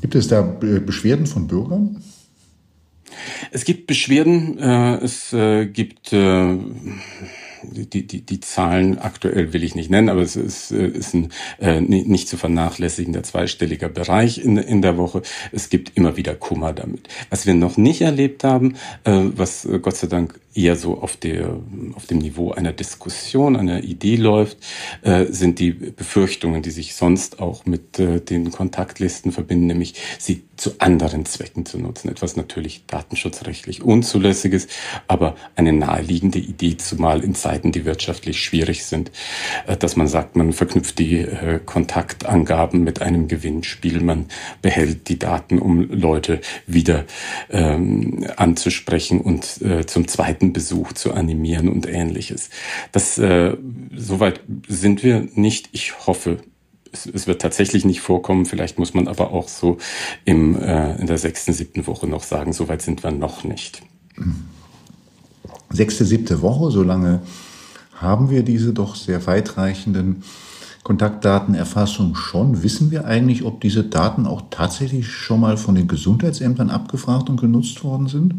Gibt 0.00 0.14
es 0.14 0.28
da 0.28 0.42
Beschwerden 0.42 1.26
von 1.26 1.46
Bürgern? 1.46 2.02
Es 3.50 3.64
gibt 3.64 3.86
Beschwerden, 3.86 4.58
äh, 4.58 4.96
es 4.96 5.32
äh, 5.32 5.66
gibt 5.66 6.12
äh, 6.12 6.56
die, 7.62 8.06
die, 8.06 8.22
die 8.22 8.40
Zahlen 8.40 8.98
aktuell 8.98 9.52
will 9.52 9.62
ich 9.62 9.74
nicht 9.74 9.90
nennen, 9.90 10.08
aber 10.08 10.22
es 10.22 10.36
ist, 10.36 10.70
äh, 10.70 10.86
ist 10.86 11.14
ein 11.14 11.28
äh, 11.58 11.80
nicht 11.80 12.28
zu 12.28 12.36
vernachlässigender 12.36 13.22
zweistelliger 13.22 13.88
Bereich 13.88 14.38
in, 14.38 14.56
in 14.56 14.82
der 14.82 14.96
Woche. 14.96 15.22
Es 15.52 15.68
gibt 15.68 15.96
immer 15.96 16.16
wieder 16.16 16.34
Kummer 16.34 16.72
damit. 16.72 17.08
Was 17.28 17.46
wir 17.46 17.54
noch 17.54 17.76
nicht 17.76 18.00
erlebt 18.00 18.44
haben, 18.44 18.76
äh, 19.04 19.24
was 19.34 19.64
äh, 19.64 19.78
Gott 19.78 19.96
sei 19.96 20.06
Dank 20.06 20.40
eher 20.54 20.76
so 20.76 21.00
auf, 21.00 21.16
der, 21.16 21.56
auf 21.94 22.06
dem 22.06 22.18
Niveau 22.18 22.52
einer 22.52 22.72
Diskussion, 22.72 23.56
einer 23.56 23.84
Idee 23.84 24.16
läuft, 24.16 24.58
äh, 25.02 25.26
sind 25.26 25.58
die 25.58 25.72
Befürchtungen, 25.72 26.62
die 26.62 26.70
sich 26.70 26.94
sonst 26.94 27.40
auch 27.40 27.66
mit 27.66 27.98
äh, 27.98 28.20
den 28.20 28.50
Kontaktlisten 28.50 29.32
verbinden, 29.32 29.66
nämlich 29.66 29.94
sie 30.18 30.42
zu 30.56 30.72
anderen 30.78 31.24
Zwecken 31.24 31.64
zu 31.64 31.78
nutzen. 31.78 32.08
Etwas 32.10 32.36
natürlich 32.36 32.84
datenschutzrechtlich 32.86 33.82
unzulässiges, 33.82 34.68
aber 35.08 35.36
eine 35.56 35.72
naheliegende 35.72 36.38
Idee, 36.38 36.76
zumal 36.76 37.24
in 37.24 37.34
Zeiten, 37.34 37.72
die 37.72 37.84
wirtschaftlich 37.84 38.40
schwierig 38.40 38.84
sind, 38.84 39.10
äh, 39.66 39.76
dass 39.76 39.96
man 39.96 40.08
sagt, 40.08 40.36
man 40.36 40.52
verknüpft 40.52 40.98
die 40.98 41.18
äh, 41.18 41.60
Kontaktangaben 41.64 42.82
mit 42.82 43.02
einem 43.02 43.28
Gewinnspiel, 43.28 44.00
man 44.00 44.26
behält 44.62 45.08
die 45.08 45.18
Daten, 45.18 45.58
um 45.58 45.90
Leute 45.90 46.40
wieder 46.66 47.04
ähm, 47.50 48.26
anzusprechen 48.36 49.20
und 49.20 49.62
äh, 49.62 49.86
zum 49.86 50.08
zweiten 50.08 50.39
zweiten 50.40 50.52
Besuch 50.52 50.92
zu 50.92 51.12
animieren 51.12 51.68
und 51.68 51.86
ähnliches. 51.86 52.50
Das 52.92 53.18
äh, 53.18 53.56
soweit 53.94 54.40
sind 54.68 55.02
wir 55.02 55.28
nicht. 55.34 55.68
Ich 55.72 56.06
hoffe, 56.06 56.38
es, 56.92 57.06
es, 57.06 57.26
wird 57.26 57.42
tatsächlich 57.42 57.84
nicht 57.84 58.00
vorkommen. 58.00 58.46
Vielleicht 58.46 58.78
muss 58.78 58.94
man 58.94 59.06
aber 59.06 59.32
auch 59.32 59.48
so 59.48 59.76
im, 60.24 60.56
äh, 60.56 60.96
in 60.96 61.06
der 61.06 61.18
sechsten, 61.18 61.52
siebten 61.52 61.86
Woche 61.86 62.06
noch 62.06 62.22
sagen, 62.22 62.52
soweit 62.52 62.82
sind 62.82 63.02
wir 63.02 63.12
noch 63.12 63.44
nicht. 63.44 63.82
Sechste, 65.70 66.04
siebte 66.04 66.42
Woche, 66.42 66.70
so 66.70 66.82
lange 66.82 67.20
haben 67.94 68.30
wir 68.30 68.42
diese 68.42 68.72
doch 68.72 68.96
sehr 68.96 69.26
weitreichenden 69.26 70.22
Kontaktdatenerfassung 70.82 72.14
schon. 72.16 72.62
Wissen 72.62 72.90
wir 72.90 73.04
eigentlich, 73.04 73.44
ob 73.44 73.60
diese 73.60 73.84
Daten 73.84 74.26
auch 74.26 74.42
tatsächlich 74.50 75.06
schon 75.06 75.40
mal 75.40 75.58
von 75.58 75.74
den 75.74 75.86
Gesundheitsämtern 75.86 76.70
abgefragt 76.70 77.28
und 77.28 77.38
genutzt 77.38 77.84
worden 77.84 78.08
sind? 78.08 78.34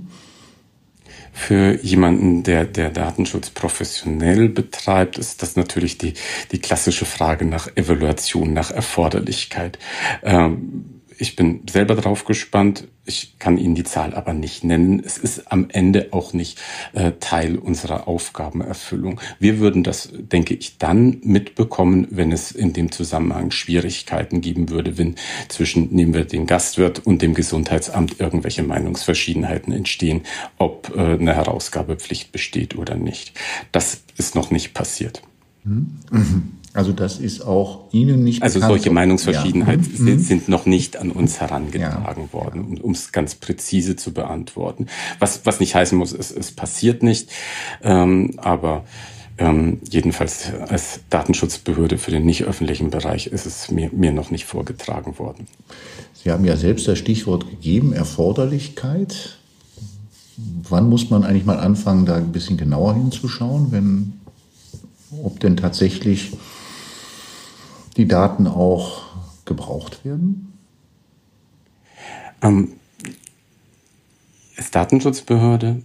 Für 1.34 1.80
jemanden, 1.82 2.44
der, 2.44 2.66
der 2.66 2.90
Datenschutz 2.90 3.50
professionell 3.50 4.50
betreibt, 4.50 5.18
ist 5.18 5.42
das 5.42 5.56
natürlich 5.56 5.98
die, 5.98 6.14
die 6.52 6.60
klassische 6.60 7.06
Frage 7.06 7.46
nach 7.46 7.68
Evaluation, 7.76 8.54
nach 8.54 8.72
Erforderlichkeit. 8.72 9.80
Ähm, 10.24 11.00
ich 11.22 11.36
bin 11.36 11.62
selber 11.70 11.94
drauf 11.94 12.25
gespannt. 12.25 12.88
Ich 13.06 13.38
kann 13.38 13.60
Ihnen 13.60 13.75
die 13.75 13.84
Zahl 13.84 14.16
aber 14.16 14.34
nicht 14.34 14.63
nennen. 14.63 15.04
Es 15.06 15.20
ist 15.20 15.51
am 15.51 15.68
Ende 15.70 16.10
auch 16.12 16.34
nicht 16.34 16.60
äh, 16.94 17.12
Teil 17.20 17.58
unserer 17.58 18.08
Aufgabenerfüllung. 18.08 19.22
Wir 19.40 19.60
würden 19.60 19.84
das, 19.84 20.10
denke 20.13 20.56
ich, 20.56 20.80
dann 20.80 21.20
mitbekommen, 21.24 22.08
wenn 22.10 22.32
es 22.32 22.51
in 22.51 22.74
dem 22.74 22.92
Zusammenhang 22.92 23.51
Schwierigkeiten 23.51 24.42
geben 24.42 24.70
würde, 24.70 24.98
wenn 24.98 25.16
zwischen, 25.48 25.94
nehmen 25.94 26.16
wir 26.16 26.25
den 26.25 26.48
Gastwirt 26.48 27.06
und 27.06 27.22
dem 27.22 27.36
Gesundheitsamt 27.36 28.20
irgendwelche 28.20 28.63
Meinungsverschiedenheiten 28.63 29.74
entstehen, 29.74 30.22
ob 30.58 30.92
äh, 30.96 31.00
eine 31.00 31.36
Herausgabepflicht 31.36 32.32
besteht 32.32 32.75
oder 32.75 32.96
nicht. 32.96 33.40
Das 33.72 34.01
ist 34.18 34.34
noch 34.34 34.50
nicht 34.50 34.74
passiert. 34.74 35.22
Mhm. 35.63 36.00
Also 36.74 36.94
das 36.94 37.20
ist 37.20 37.42
auch 37.42 37.92
Ihnen 37.92 38.24
nicht 38.24 38.42
Also 38.42 38.60
solche 38.60 38.92
Meinungsverschiedenheiten 38.92 39.92
ja. 39.94 40.13
Mhm. 40.13 40.20
sind 40.20 40.48
noch 40.48 40.66
nicht 40.66 40.98
an 40.98 41.12
uns 41.12 41.42
herangetragen 41.42 42.30
ja. 42.32 42.34
worden, 42.34 42.80
um 42.82 42.92
es 42.92 43.12
ganz 43.12 43.36
präzise 43.36 43.98
zu 43.98 44.13
beantworten. 44.13 44.88
Was, 45.20 45.46
was 45.46 45.60
nicht 45.60 45.75
heißen 45.75 45.98
muss, 45.98 46.13
es, 46.13 46.32
es 46.32 46.51
passiert 46.51 47.04
nicht, 47.04 47.30
ähm, 47.84 48.32
aber 48.38 48.86
ähm, 49.38 49.80
jedenfalls 49.90 50.51
als 50.68 51.01
Datenschutzbehörde 51.10 51.98
für 51.98 52.12
den 52.12 52.25
nicht 52.25 52.44
öffentlichen 52.44 52.90
Bereich 52.90 53.28
ist 53.28 53.46
es 53.46 53.70
mir, 53.70 53.90
mir 53.92 54.13
noch 54.13 54.32
nicht 54.32 54.46
vorgetragen 54.46 55.20
worden. 55.20 55.48
Sie 56.24 56.32
haben 56.32 56.46
ja 56.46 56.56
selbst 56.56 56.88
das 56.88 57.00
Stichwort 57.00 57.50
gegeben, 57.50 57.92
Erforderlichkeit. 57.92 59.40
Wann 60.70 60.90
muss 60.90 61.10
man 61.10 61.24
eigentlich 61.24 61.46
mal 61.46 61.60
anfangen, 61.60 62.06
da 62.06 62.16
ein 62.16 62.32
bisschen 62.32 62.56
genauer 62.58 62.94
hinzuschauen, 62.94 63.72
wenn 63.72 64.13
ob 65.24 65.40
denn 65.40 65.58
tatsächlich 65.58 66.32
die 67.98 68.07
Daten 68.07 68.48
auch 68.48 69.03
gebraucht 69.45 70.05
werden? 70.05 70.53
Ähm, 72.41 72.74
als 74.57 74.71
Datenschutzbehörde 74.71 75.81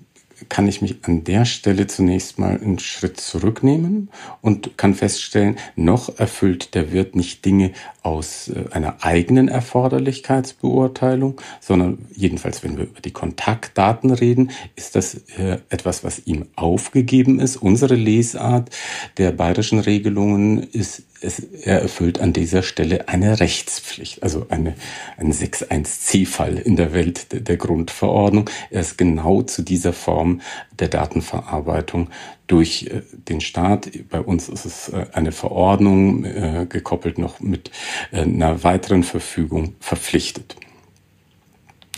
kann 0.48 0.68
ich 0.68 0.82
mich 0.82 0.98
an 1.04 1.25
der 1.25 1.44
Stelle 1.46 1.86
zunächst 1.86 2.38
mal 2.38 2.60
einen 2.60 2.78
Schritt 2.78 3.18
zurücknehmen 3.18 4.10
und 4.42 4.76
kann 4.76 4.94
feststellen, 4.94 5.56
noch 5.76 6.18
erfüllt 6.18 6.75
der 6.75 6.92
Wirt 6.92 7.16
nicht 7.16 7.44
Dinge 7.44 7.72
aus 8.06 8.48
äh, 8.48 8.64
einer 8.70 9.04
eigenen 9.04 9.48
Erforderlichkeitsbeurteilung, 9.48 11.40
sondern 11.60 12.06
jedenfalls, 12.14 12.62
wenn 12.62 12.78
wir 12.78 12.84
über 12.84 13.00
die 13.00 13.10
Kontaktdaten 13.10 14.12
reden, 14.12 14.52
ist 14.76 14.94
das 14.94 15.14
äh, 15.36 15.58
etwas, 15.70 16.04
was 16.04 16.25
ihm 16.25 16.46
aufgegeben 16.54 17.40
ist. 17.40 17.56
Unsere 17.56 17.96
Lesart 17.96 18.70
der 19.16 19.32
bayerischen 19.32 19.80
Regelungen 19.80 20.62
ist 20.62 21.02
es, 21.20 21.40
er 21.40 21.80
erfüllt 21.82 22.20
an 22.20 22.32
dieser 22.32 22.62
Stelle 22.62 23.08
eine 23.08 23.40
Rechtspflicht, 23.40 24.22
also 24.22 24.46
eine, 24.50 24.75
ein 25.16 25.32
6.1c-Fall 25.32 26.58
in 26.58 26.76
der 26.76 26.92
Welt 26.92 27.32
der, 27.32 27.40
der 27.40 27.56
Grundverordnung. 27.56 28.48
Er 28.70 28.82
ist 28.82 28.98
genau 28.98 29.42
zu 29.42 29.62
dieser 29.62 29.92
Form 29.92 30.42
der 30.78 30.88
Datenverarbeitung 30.88 32.10
durch 32.47 32.85
äh, 32.85 33.03
den 33.12 33.41
Staat. 33.41 33.91
Bei 34.09 34.21
uns 34.21 34.49
ist 34.49 34.65
es 34.65 34.88
äh, 34.88 35.07
eine 35.12 35.33
Verordnung 35.33 36.25
äh, 36.25 36.67
gekoppelt 36.69 37.19
noch 37.19 37.41
mit 37.41 37.71
einer 38.12 38.62
weiteren 38.62 39.03
Verfügung 39.03 39.75
verpflichtet. 39.81 40.57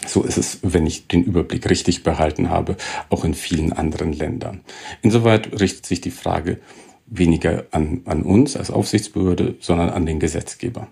So 0.07 0.23
ist 0.23 0.39
es, 0.39 0.61
wenn 0.63 0.87
ich 0.87 1.07
den 1.09 1.23
Überblick 1.23 1.69
richtig 1.69 2.03
behalten 2.03 2.51
habe, 2.51 2.77
auch 3.11 3.25
in 3.25 3.35
vielen 3.35 3.73
anderen 3.73 4.13
Ländern. 4.13 4.63
Insoweit 5.03 5.61
richtet 5.61 5.87
sich 5.87 6.01
die 6.01 6.11
Frage 6.11 6.59
weniger 7.07 7.67
an, 7.73 8.03
an 8.07 8.23
uns 8.23 8.57
als 8.57 8.71
Aufsichtsbehörde, 8.71 9.57
sondern 9.61 9.91
an 9.91 10.07
den 10.07 10.19
Gesetzgeber. 10.19 10.89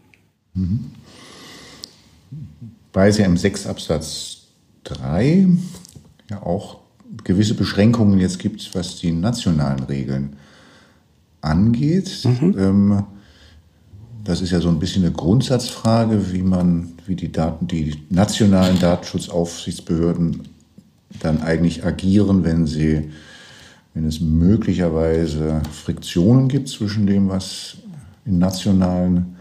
Mhm. 0.54 0.90
Weil 2.92 3.10
es 3.10 3.18
im 3.18 3.36
6 3.36 3.66
Absatz 3.66 4.48
3 4.84 5.46
ja 6.30 6.42
auch 6.42 6.80
gewisse 7.24 7.54
Beschränkungen 7.54 8.18
jetzt 8.18 8.38
gibt, 8.38 8.74
was 8.74 8.96
die 8.96 9.12
nationalen 9.12 9.84
Regeln 9.84 10.36
angeht. 11.40 12.24
Mhm. 12.24 12.54
Ähm, 12.58 13.04
das 14.24 14.40
ist 14.40 14.50
ja 14.50 14.60
so 14.60 14.68
ein 14.68 14.78
bisschen 14.78 15.04
eine 15.04 15.12
Grundsatzfrage, 15.12 16.32
wie 16.32 16.42
man, 16.42 16.92
wie 17.06 17.14
die 17.14 17.30
Daten, 17.30 17.66
die 17.68 17.94
nationalen 18.10 18.78
Datenschutzaufsichtsbehörden 18.80 20.48
dann 21.20 21.42
eigentlich 21.42 21.84
agieren, 21.84 22.44
wenn 22.44 22.66
sie 22.66 23.10
wenn 23.96 24.06
es 24.06 24.20
möglicherweise 24.20 25.62
Friktionen 25.72 26.48
gibt 26.48 26.68
zwischen 26.68 27.06
dem, 27.06 27.30
was 27.30 27.78
in 28.26 28.38
nationalen 28.38 29.36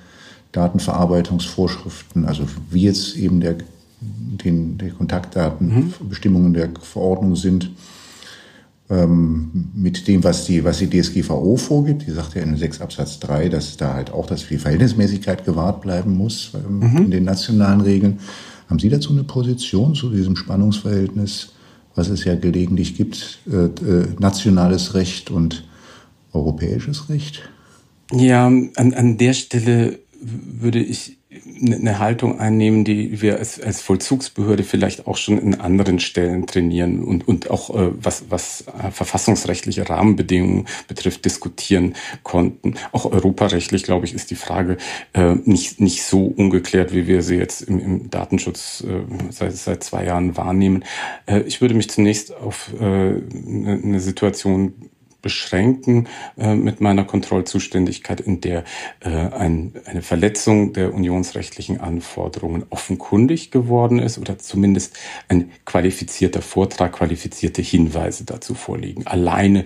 Datenverarbeitungsvorschriften, 0.53 2.23
also 2.23 2.47
wie 2.71 2.83
jetzt 2.83 3.17
eben 3.17 3.41
der, 3.41 3.57
den, 4.01 4.77
der 4.77 4.91
Kontaktdatenbestimmungen 4.91 6.49
mhm. 6.49 6.53
der 6.53 6.69
Verordnung 6.81 7.35
sind, 7.35 7.71
ähm, 8.89 9.71
mit 9.73 10.07
dem, 10.07 10.23
was 10.23 10.45
die, 10.45 10.63
was 10.63 10.77
die 10.77 10.89
DSGVO 10.89 11.55
vorgibt. 11.57 12.05
Die 12.05 12.11
sagt 12.11 12.35
ja 12.35 12.43
in 12.43 12.55
6 12.55 12.81
Absatz 12.81 13.19
3, 13.19 13.49
dass 13.49 13.77
da 13.77 13.95
halt 13.95 14.11
auch 14.11 14.27
das 14.27 14.47
die 14.47 14.57
Verhältnismäßigkeit 14.57 15.43
gewahrt 15.43 15.81
bleiben 15.81 16.15
muss 16.15 16.51
ähm, 16.53 16.79
mhm. 16.79 16.97
in 16.97 17.11
den 17.11 17.23
nationalen 17.23 17.81
Regeln. 17.81 18.19
Haben 18.69 18.79
Sie 18.79 18.89
dazu 18.89 19.11
eine 19.11 19.23
Position 19.23 19.95
zu 19.95 20.09
diesem 20.09 20.35
Spannungsverhältnis? 20.35 21.55
was 21.95 22.09
es 22.09 22.25
ja 22.25 22.35
gelegentlich 22.35 22.95
gibt, 22.95 23.39
äh, 23.49 23.65
äh, 23.65 24.07
nationales 24.19 24.93
Recht 24.93 25.31
und 25.31 25.63
europäisches 26.33 27.09
Recht? 27.09 27.49
Ja, 28.11 28.45
an, 28.47 28.71
an 28.75 29.17
der 29.17 29.33
Stelle 29.33 29.99
würde 30.21 30.79
ich 30.79 31.17
eine 31.61 31.99
Haltung 31.99 32.39
einnehmen, 32.39 32.83
die 32.83 33.21
wir 33.21 33.37
als, 33.37 33.59
als 33.59 33.81
Vollzugsbehörde 33.81 34.63
vielleicht 34.63 35.07
auch 35.07 35.17
schon 35.17 35.37
in 35.37 35.59
anderen 35.59 35.99
Stellen 35.99 36.47
trainieren 36.47 37.03
und, 37.03 37.27
und 37.27 37.49
auch 37.49 37.69
äh, 37.69 37.91
was, 37.93 38.25
was 38.29 38.65
äh, 38.67 38.91
verfassungsrechtliche 38.91 39.89
Rahmenbedingungen 39.89 40.67
betrifft, 40.87 41.25
diskutieren 41.25 41.95
konnten. 42.23 42.75
Auch 42.91 43.05
europarechtlich, 43.05 43.83
glaube 43.83 44.05
ich, 44.05 44.13
ist 44.13 44.31
die 44.31 44.35
Frage 44.35 44.77
äh, 45.13 45.35
nicht, 45.45 45.79
nicht 45.79 46.03
so 46.03 46.25
ungeklärt, 46.25 46.93
wie 46.93 47.07
wir 47.07 47.21
sie 47.21 47.35
jetzt 47.35 47.61
im, 47.61 47.79
im 47.79 48.09
Datenschutz 48.09 48.83
äh, 48.87 49.31
seit, 49.31 49.55
seit 49.55 49.83
zwei 49.83 50.05
Jahren 50.05 50.37
wahrnehmen. 50.37 50.83
Äh, 51.25 51.41
ich 51.41 51.61
würde 51.61 51.73
mich 51.73 51.89
zunächst 51.89 52.35
auf 52.35 52.71
äh, 52.79 52.83
eine, 52.83 53.99
Situation 53.99 54.73
beschränken 55.25 56.07
äh, 56.37 56.53
mit 56.53 56.81
meiner 56.81 57.03
Kontrollzuständigkeit, 57.03 58.21
in 58.21 58.41
der 58.41 58.63
äh, 58.99 59.09
ein, 59.09 59.73
eine 59.85 60.03
Verletzung 60.03 60.71
der 60.73 60.93
unionsrechtlichen 60.93 61.81
Anforderungen 61.81 62.63
offenkundig 62.69 63.49
geworden 63.49 63.97
ist 63.97 64.19
oder 64.19 64.37
zumindest 64.37 64.95
ein 65.27 65.49
qualifizierter 65.65 66.43
Vortrag, 66.43 66.93
qualifizierte 66.93 67.63
Hinweise 67.63 68.23
dazu 68.23 68.53
vorliegen. 68.53 69.07
Alleine 69.07 69.65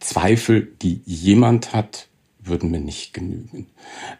Zweifel, 0.00 0.72
die 0.80 1.02
jemand 1.04 1.74
hat, 1.74 2.08
würden 2.38 2.70
mir 2.70 2.80
nicht 2.80 3.12
genügen. 3.12 3.66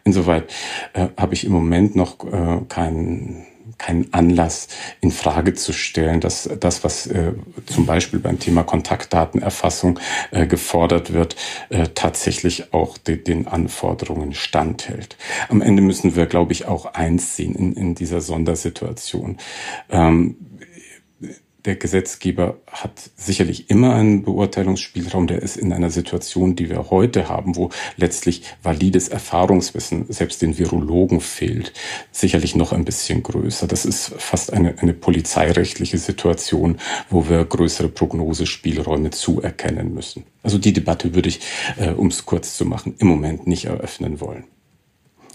Insoweit 0.03 0.53
äh, 0.93 1.07
habe 1.17 1.33
ich 1.33 1.45
im 1.45 1.51
Moment 1.51 1.95
noch 1.95 2.23
äh, 2.31 2.61
keinen 2.69 3.47
keinen 3.77 4.13
Anlass 4.13 4.67
in 5.01 5.11
Frage 5.11 5.53
zu 5.53 5.73
stellen, 5.73 6.19
dass 6.19 6.49
das, 6.59 6.83
was 6.83 7.07
äh, 7.07 7.33
zum 7.65 7.85
Beispiel 7.85 8.19
beim 8.19 8.39
Thema 8.39 8.63
Kontaktdatenerfassung 8.63 9.99
äh, 10.31 10.47
gefordert 10.47 11.13
wird, 11.13 11.35
äh, 11.69 11.87
tatsächlich 11.93 12.73
auch 12.73 12.97
de 12.97 13.17
den 13.17 13.47
Anforderungen 13.47 14.33
standhält. 14.33 15.17
Am 15.49 15.61
Ende 15.61 15.81
müssen 15.81 16.15
wir, 16.15 16.25
glaube 16.25 16.53
ich, 16.53 16.65
auch 16.65 16.85
eins 16.93 17.35
sehen 17.35 17.55
in, 17.55 17.73
in 17.73 17.95
dieser 17.95 18.21
Sondersituation. 18.21 19.37
Ähm, 19.89 20.37
der 21.65 21.75
Gesetzgeber 21.75 22.57
hat 22.67 23.09
sicherlich 23.15 23.69
immer 23.69 23.93
einen 23.93 24.23
Beurteilungsspielraum, 24.23 25.27
der 25.27 25.41
ist 25.41 25.57
in 25.57 25.73
einer 25.73 25.89
Situation, 25.89 26.55
die 26.55 26.69
wir 26.69 26.89
heute 26.89 27.27
haben, 27.27 27.55
wo 27.55 27.69
letztlich 27.97 28.43
valides 28.63 29.09
Erfahrungswissen 29.09 30.05
selbst 30.09 30.41
den 30.41 30.57
Virologen 30.57 31.19
fehlt, 31.19 31.73
sicherlich 32.11 32.55
noch 32.55 32.71
ein 32.71 32.85
bisschen 32.85 33.23
größer. 33.23 33.67
Das 33.67 33.85
ist 33.85 34.13
fast 34.17 34.53
eine, 34.53 34.77
eine 34.79 34.93
polizeirechtliche 34.93 35.97
Situation, 35.97 36.77
wo 37.09 37.27
wir 37.27 37.43
größere 37.43 37.89
Prognosespielräume 37.89 39.09
zuerkennen 39.09 39.93
müssen. 39.93 40.23
Also 40.43 40.57
die 40.57 40.73
Debatte 40.73 41.13
würde 41.13 41.29
ich, 41.29 41.41
äh, 41.77 41.91
um 41.91 42.07
es 42.07 42.25
kurz 42.25 42.55
zu 42.55 42.65
machen, 42.65 42.95
im 42.99 43.07
Moment 43.07 43.47
nicht 43.47 43.65
eröffnen 43.65 44.21
wollen. 44.21 44.45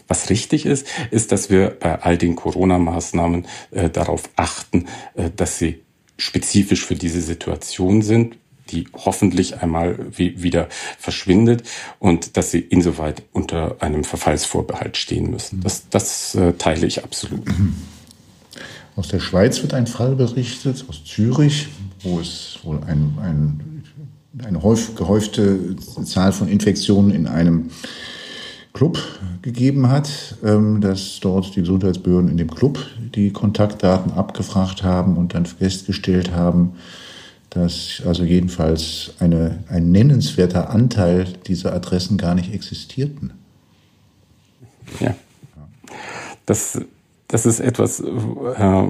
Was 0.07 0.29
richtig 0.29 0.67
ist, 0.67 0.87
ist, 1.11 1.33
dass 1.33 1.51
wir 1.51 1.71
bei 1.81 2.01
all 2.03 2.19
den 2.19 2.37
Corona-Maßnahmen 2.37 3.47
äh, 3.71 3.89
darauf 3.89 4.29
achten, 4.37 4.87
äh, 5.15 5.31
dass 5.35 5.59
sie 5.59 5.84
spezifisch 6.16 6.85
für 6.85 6.94
diese 6.94 7.20
Situation 7.20 8.03
sind, 8.03 8.37
die 8.70 8.88
hoffentlich 8.94 9.61
einmal 9.62 9.98
wie, 10.11 10.42
wieder 10.42 10.68
verschwindet 10.98 11.64
und 11.98 12.37
dass 12.37 12.50
sie 12.50 12.61
insoweit 12.61 13.22
unter 13.33 13.77
einem 13.81 14.05
Verfallsvorbehalt 14.05 14.96
stehen 14.96 15.31
müssen. 15.31 15.61
Das, 15.61 15.88
das 15.90 16.35
äh, 16.35 16.55
teile 16.55 16.87
ich 16.87 17.05
absolut. 17.05 17.46
Aus 18.96 19.09
der 19.09 19.20
Schweiz 19.20 19.61
wird 19.62 19.74
ein 19.74 19.87
Fall 19.87 20.14
berichtet, 20.14 20.85
aus 20.88 21.05
Zürich, 21.05 21.68
wo 22.03 22.20
es 22.20 22.59
wohl 22.62 22.79
ein, 22.87 23.18
ein, 23.20 23.85
eine 24.44 24.62
häuf, 24.62 24.94
gehäufte 24.94 25.77
Zahl 26.05 26.33
von 26.33 26.48
Infektionen 26.48 27.11
in 27.11 27.27
einem 27.27 27.70
Club 28.75 28.99
gegeben 29.41 29.89
hat, 29.89 30.37
ähm, 30.45 30.81
dass 30.81 31.21
dort 31.21 31.55
die 31.55 31.61
Gesundheitsbehörden 31.61 32.29
in 32.29 32.37
dem 32.37 32.51
Club 32.51 32.79
die 33.15 33.33
Kontaktdaten 33.33 34.13
abgefragt 34.13 34.83
haben 34.83 35.17
und 35.17 35.33
dann 35.33 35.47
festgestellt 35.47 36.33
haben, 36.33 36.75
dass 37.51 38.03
also 38.05 38.25
jedenfalls 38.25 39.13
eine, 39.21 39.63
ein 39.69 39.93
nennenswerter 39.93 40.71
Anteil 40.71 41.25
dieser 41.47 41.73
Adressen 41.73 42.19
gar 42.19 42.35
nicht 42.35 42.53
existierten. 42.53 43.33
Ja. 44.99 45.15
Das, 46.45 46.81
das 47.29 47.47
ist 47.47 47.61
etwas, 47.61 48.01
äh, 48.01 48.89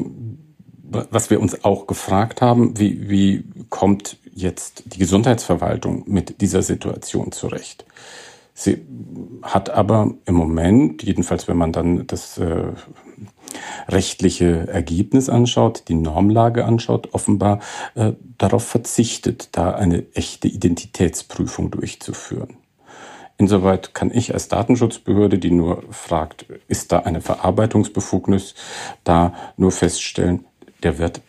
was 1.11 1.29
wir 1.29 1.40
uns 1.40 1.62
auch 1.62 1.87
gefragt 1.87 2.40
haben. 2.40 2.79
Wie, 2.79 3.11
wie 3.11 3.44
kommt 3.68 4.16
jetzt 4.35 4.85
die 4.87 4.99
Gesundheitsverwaltung 4.99 6.05
mit 6.07 6.40
dieser 6.40 6.62
Situation 6.62 7.33
zurecht? 7.33 7.85
Sie 8.57 8.87
hat 9.43 9.69
aber 9.71 10.14
im 10.27 10.37
Moment, 10.37 11.03
jedenfalls 11.03 11.49
wenn 11.49 11.57
man 11.57 11.73
dann 11.73 12.07
das 12.07 12.38
äh, 12.38 12.73
rechtliche 13.88 14.69
Ergebnis 14.69 15.29
anschaut, 15.29 15.85
die 15.88 15.95
Normlage 15.95 16.64
anschaut, 16.64 17.12
offenbar 17.12 17.59
äh, 17.97 18.12
darauf 18.38 18.64
verzichtet, 18.64 19.49
da 19.53 19.73
eine 19.73 20.07
echte 20.14 20.47
Identitätsprüfung 20.47 21.73
durchzuführen. 21.73 22.57
Insoweit 23.37 23.93
kann 23.93 24.12
ich 24.12 24.33
als 24.33 24.47
Datenschutzbehörde, 24.47 25.38
die 25.38 25.51
nur 25.51 25.83
fragt, 25.90 26.47
ist 26.69 26.93
da 26.93 27.01
eine 27.01 27.21
Verarbeitungsbefugnis, 27.21 28.55
da 29.03 29.35
nur 29.57 29.73
feststellen, 29.73 30.45
der 30.85 30.99
wird, 30.99 31.21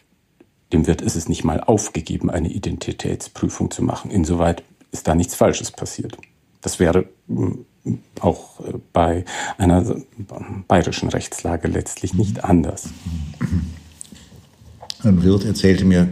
dem 0.72 0.86
wird 0.86 1.02
ist 1.02 1.16
es 1.16 1.28
nicht 1.28 1.44
mal 1.44 1.60
aufgegeben, 1.62 2.30
eine 2.30 2.50
Identitätsprüfung 2.50 3.72
zu 3.72 3.82
machen. 3.84 4.12
Insoweit 4.12 4.64
ist 4.92 5.08
da 5.08 5.16
nichts 5.16 5.34
Falsches 5.34 5.72
passiert. 5.72 6.16
Das 6.66 6.80
wäre 6.80 7.06
hm, 7.28 7.66
auch 8.20 8.60
äh, 8.62 8.74
bei 8.92 9.24
einer 9.60 9.86
bayerischen 10.68 11.10
Rechtslage 11.10 11.68
letztlich 11.68 12.16
nicht 12.16 12.44
anders. 12.44 12.86
Ein 15.04 15.22
Wirt 15.22 15.46
erzählte 15.46 15.86
mir 15.86 16.10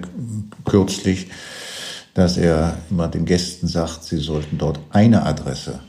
kürzlich, 0.64 1.32
dass 2.14 2.38
er 2.38 2.78
immer 2.92 3.08
den 3.08 3.26
Gästen 3.26 3.68
sagt, 3.68 4.04
sie 4.04 4.18
sollten 4.18 4.60
dort 4.60 4.80
eine 4.92 5.26
Adresse 5.26 5.80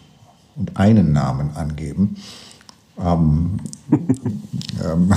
und 0.56 0.78
einen 0.78 1.12
Namen 1.12 1.50
angeben. 1.50 2.16
Ähm, 2.98 3.58
ähm, 4.82 5.12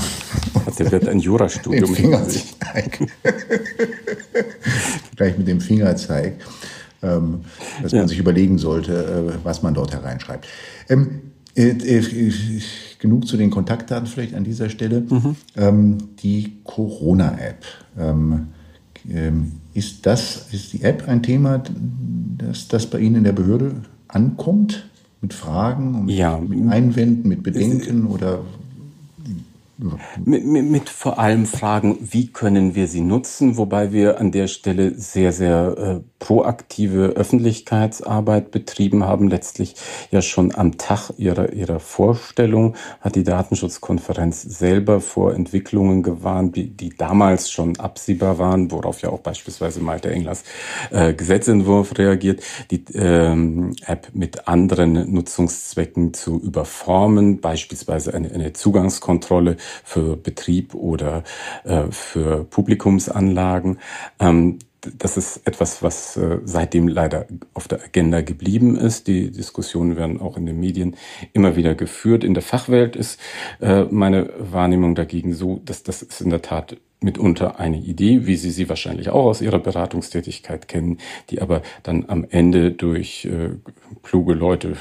Der 0.77 0.91
wird 0.91 1.07
ein 1.07 1.19
Jurastudium. 1.19 1.95
Fingerzeig. 1.95 2.99
Gleich 5.15 5.37
mit 5.37 5.47
dem 5.47 5.61
Fingerzeig, 5.61 6.33
ähm, 7.01 7.41
dass 7.81 7.91
ja. 7.91 7.99
man 7.99 8.07
sich 8.07 8.19
überlegen 8.19 8.57
sollte, 8.57 9.33
äh, 9.33 9.45
was 9.45 9.63
man 9.63 9.73
dort 9.73 9.93
hereinschreibt. 9.93 10.47
Ähm, 10.89 11.21
äh, 11.55 11.69
äh, 11.69 12.33
genug 12.99 13.27
zu 13.27 13.35
den 13.35 13.49
Kontaktdaten 13.49 14.07
vielleicht 14.07 14.35
an 14.35 14.43
dieser 14.43 14.69
Stelle. 14.69 15.01
Mhm. 15.01 15.35
Ähm, 15.55 15.97
die 16.19 16.57
Corona-App. 16.63 17.65
Ähm, 17.97 18.47
ähm, 19.09 19.53
ist 19.73 20.05
das, 20.05 20.47
ist 20.51 20.73
die 20.73 20.83
App 20.83 21.07
ein 21.07 21.23
Thema, 21.23 21.63
dass 22.37 22.67
das 22.67 22.87
bei 22.87 22.99
Ihnen 22.99 23.15
in 23.17 23.23
der 23.23 23.33
Behörde 23.33 23.75
ankommt? 24.07 24.87
Mit 25.19 25.33
Fragen, 25.33 26.05
mit, 26.05 26.15
ja. 26.15 26.37
mit 26.37 26.71
Einwänden, 26.71 27.27
mit 27.27 27.41
Bedenken 27.41 28.05
oder 28.05 28.41
mit, 30.25 30.45
mit, 30.45 30.65
mit, 30.69 30.89
vor 30.89 31.19
allem 31.19 31.45
Fragen, 31.45 31.97
wie 32.01 32.27
können 32.27 32.75
wir 32.75 32.87
sie 32.87 33.01
nutzen, 33.01 33.57
wobei 33.57 33.91
wir 33.91 34.19
an 34.19 34.31
der 34.31 34.47
Stelle 34.47 34.93
sehr, 34.95 35.31
sehr 35.31 36.01
äh, 36.03 36.16
proaktive 36.19 37.13
Öffentlichkeitsarbeit 37.15 38.51
betrieben 38.51 39.03
haben. 39.03 39.27
Letztlich 39.29 39.75
ja 40.11 40.21
schon 40.21 40.53
am 40.55 40.77
Tag 40.77 41.11
ihrer, 41.17 41.53
ihrer 41.53 41.79
Vorstellung 41.79 42.75
hat 43.01 43.15
die 43.15 43.23
Datenschutzkonferenz 43.23 44.41
selber 44.41 44.99
vor 44.99 45.33
Entwicklungen 45.33 46.03
gewarnt, 46.03 46.55
die, 46.55 46.69
die 46.69 46.89
damals 46.89 47.51
schon 47.51 47.79
absehbar 47.79 48.39
waren, 48.39 48.71
worauf 48.71 49.01
ja 49.01 49.09
auch 49.09 49.19
beispielsweise 49.19 49.79
Malte 49.79 50.09
Englers 50.09 50.43
äh, 50.91 51.13
Gesetzentwurf 51.13 51.97
reagiert, 51.97 52.41
die 52.71 52.83
ähm, 52.93 53.75
App 53.85 54.09
mit 54.13 54.47
anderen 54.47 55.11
Nutzungszwecken 55.13 56.13
zu 56.13 56.39
überformen, 56.39 57.41
beispielsweise 57.41 58.13
eine, 58.13 58.31
eine 58.31 58.53
Zugangskontrolle 58.53 59.57
für 59.83 60.17
Betrieb 60.17 60.73
oder 60.73 61.23
äh, 61.63 61.83
für 61.91 62.43
Publikumsanlagen. 62.45 63.79
Ähm, 64.19 64.59
das 64.97 65.17
ist 65.17 65.41
etwas, 65.45 65.83
was 65.83 66.17
äh, 66.17 66.39
seitdem 66.43 66.87
leider 66.87 67.27
auf 67.53 67.67
der 67.67 67.83
Agenda 67.83 68.21
geblieben 68.21 68.75
ist. 68.75 69.07
Die 69.07 69.31
Diskussionen 69.31 69.95
werden 69.95 70.19
auch 70.19 70.37
in 70.37 70.45
den 70.45 70.59
Medien 70.59 70.95
immer 71.33 71.55
wieder 71.55 71.75
geführt. 71.75 72.23
In 72.23 72.33
der 72.33 72.43
Fachwelt 72.43 72.95
ist 72.95 73.19
äh, 73.59 73.83
meine 73.83 74.29
Wahrnehmung 74.39 74.95
dagegen 74.95 75.33
so, 75.33 75.61
dass 75.65 75.83
das 75.83 76.01
ist 76.01 76.21
in 76.21 76.29
der 76.29 76.41
Tat 76.41 76.77
mitunter 76.99 77.59
eine 77.59 77.77
Idee, 77.77 78.25
wie 78.25 78.35
Sie 78.35 78.49
sie 78.49 78.69
wahrscheinlich 78.69 79.09
auch 79.09 79.25
aus 79.25 79.41
Ihrer 79.41 79.59
Beratungstätigkeit 79.59 80.67
kennen, 80.67 80.97
die 81.29 81.41
aber 81.41 81.61
dann 81.83 82.05
am 82.07 82.25
Ende 82.29 82.71
durch 82.71 83.25
äh, 83.25 83.49
kluge 84.03 84.33
Leute 84.33 84.77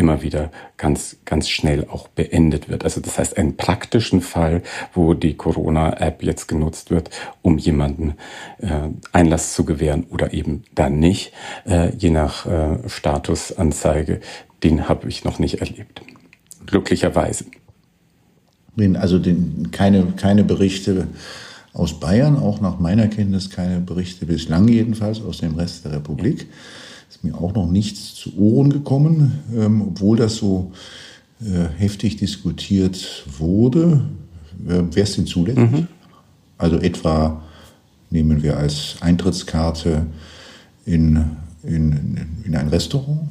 immer 0.00 0.22
wieder 0.22 0.50
ganz, 0.78 1.18
ganz 1.26 1.50
schnell 1.50 1.86
auch 1.86 2.08
beendet 2.08 2.70
wird. 2.70 2.84
Also 2.84 3.02
das 3.02 3.18
heißt, 3.18 3.36
einen 3.36 3.58
praktischen 3.58 4.22
Fall, 4.22 4.62
wo 4.94 5.12
die 5.12 5.34
Corona-App 5.34 6.22
jetzt 6.22 6.48
genutzt 6.48 6.90
wird, 6.90 7.10
um 7.42 7.58
jemanden 7.58 8.14
äh, 8.60 8.88
Einlass 9.12 9.52
zu 9.52 9.66
gewähren 9.66 10.06
oder 10.08 10.32
eben 10.32 10.62
dann 10.74 10.98
nicht, 10.98 11.32
äh, 11.66 11.94
je 11.94 12.08
nach 12.08 12.46
äh, 12.46 12.88
Statusanzeige, 12.88 14.20
den 14.62 14.88
habe 14.88 15.06
ich 15.06 15.22
noch 15.24 15.38
nicht 15.38 15.60
erlebt. 15.60 16.00
Glücklicherweise. 16.64 17.44
Also 18.94 19.18
den, 19.18 19.70
keine, 19.70 20.06
keine 20.16 20.44
Berichte 20.44 21.08
aus 21.74 22.00
Bayern, 22.00 22.38
auch 22.38 22.62
nach 22.62 22.78
meiner 22.78 23.08
Kenntnis 23.08 23.50
keine 23.50 23.80
Berichte 23.80 24.24
bislang 24.24 24.66
jedenfalls 24.66 25.20
aus 25.20 25.38
dem 25.38 25.56
Rest 25.56 25.84
der 25.84 25.92
Republik. 25.92 26.40
Ja 26.40 26.46
ist 27.10 27.24
mir 27.24 27.34
auch 27.34 27.52
noch 27.54 27.68
nichts 27.68 28.14
zu 28.14 28.38
Ohren 28.38 28.70
gekommen, 28.70 29.40
ähm, 29.54 29.82
obwohl 29.82 30.16
das 30.16 30.36
so 30.36 30.70
äh, 31.40 31.68
heftig 31.76 32.16
diskutiert 32.16 33.24
wurde. 33.38 34.04
Äh, 34.68 34.82
Wer 34.92 35.02
es 35.02 35.16
denn 35.16 35.26
zulässt? 35.26 35.58
Mhm. 35.58 35.88
Also 36.56 36.76
etwa 36.78 37.42
nehmen 38.10 38.42
wir 38.44 38.56
als 38.56 38.96
Eintrittskarte 39.00 40.06
in, 40.86 41.24
in, 41.64 42.28
in 42.44 42.54
ein 42.54 42.68
Restaurant 42.68 43.28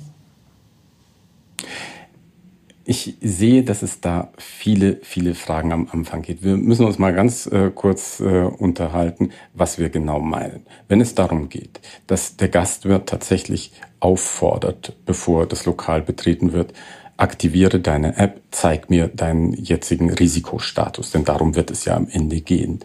ich 2.89 3.17
sehe, 3.21 3.61
dass 3.61 3.83
es 3.83 4.01
da 4.01 4.31
viele, 4.39 4.97
viele 5.03 5.35
Fragen 5.35 5.71
am 5.71 5.87
Anfang 5.91 6.23
gibt. 6.23 6.43
Wir 6.43 6.57
müssen 6.57 6.87
uns 6.87 6.97
mal 6.97 7.13
ganz 7.13 7.45
äh, 7.45 7.69
kurz 7.69 8.19
äh, 8.19 8.45
unterhalten, 8.45 9.29
was 9.53 9.77
wir 9.77 9.89
genau 9.89 10.19
meinen. 10.19 10.65
Wenn 10.87 10.99
es 10.99 11.13
darum 11.13 11.49
geht, 11.49 11.81
dass 12.07 12.35
der 12.35 12.49
Gastwirt 12.49 13.07
tatsächlich 13.07 13.73
auffordert, 13.99 14.95
bevor 15.05 15.45
das 15.45 15.67
Lokal 15.67 16.01
betreten 16.01 16.51
wird, 16.51 16.73
aktiviere 17.15 17.79
deine 17.79 18.17
App, 18.17 18.41
zeig 18.49 18.89
mir 18.89 19.07
deinen 19.07 19.53
jetzigen 19.53 20.09
Risikostatus, 20.09 21.11
denn 21.11 21.25
darum 21.25 21.55
wird 21.55 21.69
es 21.69 21.85
ja 21.85 21.95
am 21.95 22.07
Ende 22.09 22.41
gehen, 22.41 22.79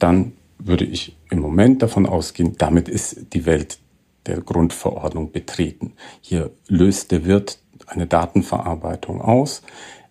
dann 0.00 0.32
würde 0.58 0.86
ich 0.86 1.16
im 1.30 1.38
Moment 1.38 1.82
davon 1.82 2.06
ausgehen, 2.06 2.56
damit 2.58 2.88
ist 2.88 3.32
die 3.32 3.46
Welt 3.46 3.78
der 4.26 4.40
Grundverordnung 4.40 5.30
betreten. 5.30 5.92
Hier 6.20 6.50
löst 6.66 7.12
der 7.12 7.24
Wirt 7.26 7.60
eine 7.86 8.06
Datenverarbeitung 8.06 9.20
aus. 9.20 9.62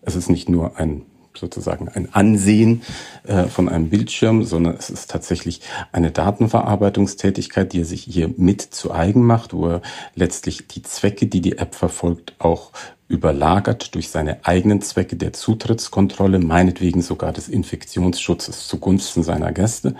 Es 0.02 0.16
ist 0.16 0.28
nicht 0.28 0.48
nur 0.48 0.78
ein 0.78 1.02
sozusagen 1.36 1.88
ein 1.88 2.14
Ansehen 2.14 2.82
äh, 3.24 3.44
von 3.44 3.68
einem 3.68 3.90
Bildschirm, 3.90 4.44
sondern 4.44 4.76
es 4.76 4.90
ist 4.90 5.10
tatsächlich 5.10 5.60
eine 5.92 6.10
Datenverarbeitungstätigkeit, 6.10 7.72
die 7.72 7.80
er 7.80 7.84
sich 7.84 8.04
hier 8.04 8.30
mit 8.36 8.62
zu 8.62 8.92
eigen 8.92 9.24
macht, 9.24 9.52
wo 9.52 9.68
er 9.68 9.82
letztlich 10.14 10.68
die 10.68 10.82
Zwecke, 10.82 11.26
die 11.26 11.40
die 11.40 11.58
App 11.58 11.74
verfolgt, 11.74 12.34
auch 12.38 12.70
überlagert 13.06 13.94
durch 13.94 14.08
seine 14.08 14.46
eigenen 14.46 14.80
Zwecke 14.80 15.16
der 15.16 15.34
Zutrittskontrolle, 15.34 16.38
meinetwegen 16.38 17.02
sogar 17.02 17.32
des 17.32 17.48
Infektionsschutzes 17.48 18.66
zugunsten 18.66 19.22
seiner 19.22 19.52
Gäste. 19.52 19.94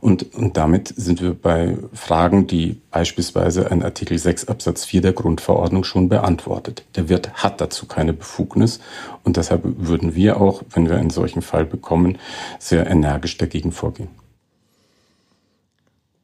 Und, 0.00 0.34
und 0.34 0.58
damit 0.58 0.88
sind 0.94 1.22
wir 1.22 1.32
bei 1.32 1.78
Fragen, 1.94 2.46
die 2.46 2.80
beispielsweise 2.90 3.70
ein 3.70 3.82
Artikel 3.82 4.18
6 4.18 4.48
Absatz 4.48 4.84
4 4.84 5.00
der 5.00 5.12
Grundverordnung 5.14 5.84
schon 5.84 6.10
beantwortet. 6.10 6.84
Der 6.96 7.08
Wirt 7.08 7.32
hat 7.34 7.60
dazu 7.62 7.86
keine 7.86 8.12
Befugnis 8.12 8.80
und 9.24 9.38
deshalb 9.38 9.62
würden 9.64 10.14
wir 10.14 10.38
auch, 10.38 10.62
wenn 10.70 10.88
wir 10.88 10.98
einen 10.98 11.10
solchen 11.10 11.42
Fall 11.42 11.64
bekommen, 11.64 12.18
sehr 12.58 12.86
energisch 12.86 13.38
dagegen 13.38 13.72
vorgehen. 13.72 14.08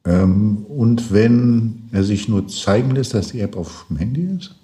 Ähm, 0.05 0.67
und 0.69 1.13
wenn 1.13 1.89
er 1.93 2.05
sich 2.05 2.29
nur 2.29 2.47
zeigen 2.47 2.91
lässt, 2.91 3.15
dass 3.15 3.29
die 3.29 3.41
App 3.41 3.57
auf 3.57 3.87
dem 3.89 3.97
Handy 3.97 4.29
ist? 4.37 4.55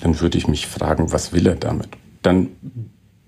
Dann 0.00 0.20
würde 0.20 0.38
ich 0.38 0.48
mich 0.48 0.66
fragen, 0.66 1.12
was 1.12 1.32
will 1.32 1.46
er 1.46 1.56
damit? 1.56 1.88
Dann 2.22 2.48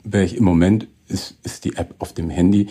wäre 0.04 0.24
ich 0.24 0.36
im 0.36 0.44
Moment, 0.44 0.88
ist, 1.12 1.36
ist 1.44 1.64
die 1.64 1.76
App 1.76 1.94
auf 1.98 2.12
dem 2.12 2.30
Handy 2.30 2.68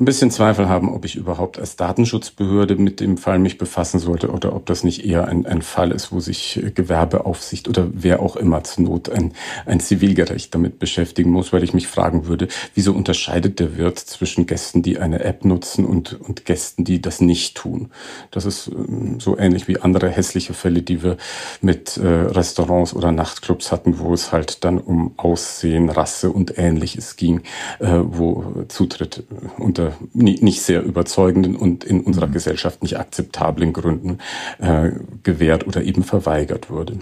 ein 0.00 0.04
bisschen 0.04 0.30
Zweifel 0.30 0.68
haben, 0.68 0.94
ob 0.94 1.04
ich 1.04 1.16
überhaupt 1.16 1.58
als 1.58 1.74
Datenschutzbehörde 1.74 2.76
mit 2.76 3.00
dem 3.00 3.16
Fall 3.16 3.38
mich 3.38 3.58
befassen 3.58 3.98
sollte 3.98 4.30
oder 4.30 4.54
ob 4.54 4.64
das 4.66 4.84
nicht 4.84 5.04
eher 5.04 5.26
ein, 5.26 5.44
ein 5.44 5.60
Fall 5.60 5.90
ist, 5.90 6.12
wo 6.12 6.20
sich 6.20 6.60
Gewerbeaufsicht 6.74 7.68
oder 7.68 7.88
wer 7.92 8.20
auch 8.20 8.36
immer 8.36 8.62
zur 8.62 8.84
Not 8.84 9.08
ein, 9.10 9.32
ein 9.66 9.80
Zivilgerecht 9.80 10.54
damit 10.54 10.78
beschäftigen 10.78 11.30
muss, 11.30 11.52
weil 11.52 11.64
ich 11.64 11.74
mich 11.74 11.88
fragen 11.88 12.26
würde, 12.26 12.46
wieso 12.74 12.92
unterscheidet 12.92 13.58
der 13.58 13.76
Wirt 13.76 13.98
zwischen 13.98 14.46
Gästen, 14.46 14.82
die 14.82 14.98
eine 14.98 15.24
App 15.24 15.44
nutzen 15.44 15.84
und, 15.84 16.20
und 16.20 16.44
Gästen, 16.44 16.84
die 16.84 17.02
das 17.02 17.20
nicht 17.20 17.56
tun? 17.56 17.90
Das 18.30 18.44
ist 18.44 18.68
ähm, 18.68 19.18
so 19.18 19.36
ähnlich 19.36 19.66
wie 19.66 19.80
andere 19.80 20.08
hässliche 20.10 20.54
Fälle, 20.54 20.82
die 20.82 21.02
wir 21.02 21.16
mit 21.60 21.96
äh, 21.96 22.06
Restaurants 22.06 22.94
oder 22.94 23.10
Nachtclubs 23.10 23.72
hatten, 23.72 23.98
wo 23.98 24.14
es 24.14 24.30
halt 24.30 24.64
dann 24.64 24.78
um 24.78 25.14
Aussehen, 25.16 25.88
Rasse 25.88 26.30
und 26.30 26.56
ähnliches 26.56 27.16
ging, 27.16 27.38
äh, 27.38 27.42
wo 27.80 28.64
Zutritt 28.68 29.24
unter 29.58 29.92
nicht 30.12 30.62
sehr 30.62 30.82
überzeugenden 30.82 31.56
und 31.56 31.84
in 31.84 32.00
unserer 32.00 32.26
mhm. 32.26 32.32
Gesellschaft 32.32 32.82
nicht 32.82 32.98
akzeptablen 32.98 33.72
Gründen 33.72 34.18
äh, 34.58 34.90
gewährt 35.22 35.66
oder 35.66 35.82
eben 35.82 36.02
verweigert 36.02 36.70
wurde. 36.70 36.98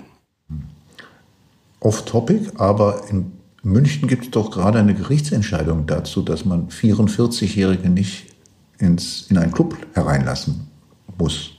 Off-Topic, 1.80 2.50
aber 2.56 3.04
in 3.10 3.32
München 3.62 4.08
gibt 4.08 4.24
es 4.24 4.30
doch 4.30 4.50
gerade 4.50 4.78
eine 4.78 4.94
Gerichtsentscheidung 4.94 5.86
dazu, 5.86 6.22
dass 6.22 6.44
man 6.44 6.68
44-Jährige 6.68 7.88
nicht 7.88 8.34
ins, 8.78 9.26
in 9.28 9.38
einen 9.38 9.52
Club 9.52 9.76
hereinlassen 9.94 10.68
muss. 11.18 11.55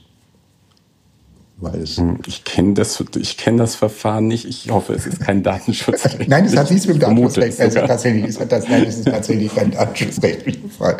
Weil 1.60 1.82
es 1.82 1.96
hm, 1.96 2.20
ich 2.26 2.44
kenne 2.44 2.74
das, 2.74 3.02
ich 3.16 3.36
kenne 3.36 3.58
das 3.58 3.74
Verfahren 3.74 4.28
nicht. 4.28 4.44
Ich 4.44 4.70
hoffe, 4.70 4.92
es 4.92 5.06
ist 5.06 5.20
kein 5.20 5.42
Datenschutzrecht. 5.42 6.28
nein, 6.28 6.44
es 6.44 6.56
hat 6.56 6.70
nichts 6.70 6.86
mit 6.86 6.96
dem 6.96 7.00
Datenschutzrecht. 7.00 7.60
Also 7.60 7.80
tatsächlich, 7.80 8.38
hat 8.38 8.52
das, 8.52 8.68
nein, 8.68 8.84
es 8.86 8.98
ist 8.98 9.08
tatsächlich 9.08 9.52
kein 9.52 9.72
datenschutzrechtlicher 9.72 10.68
Fall. 10.78 10.96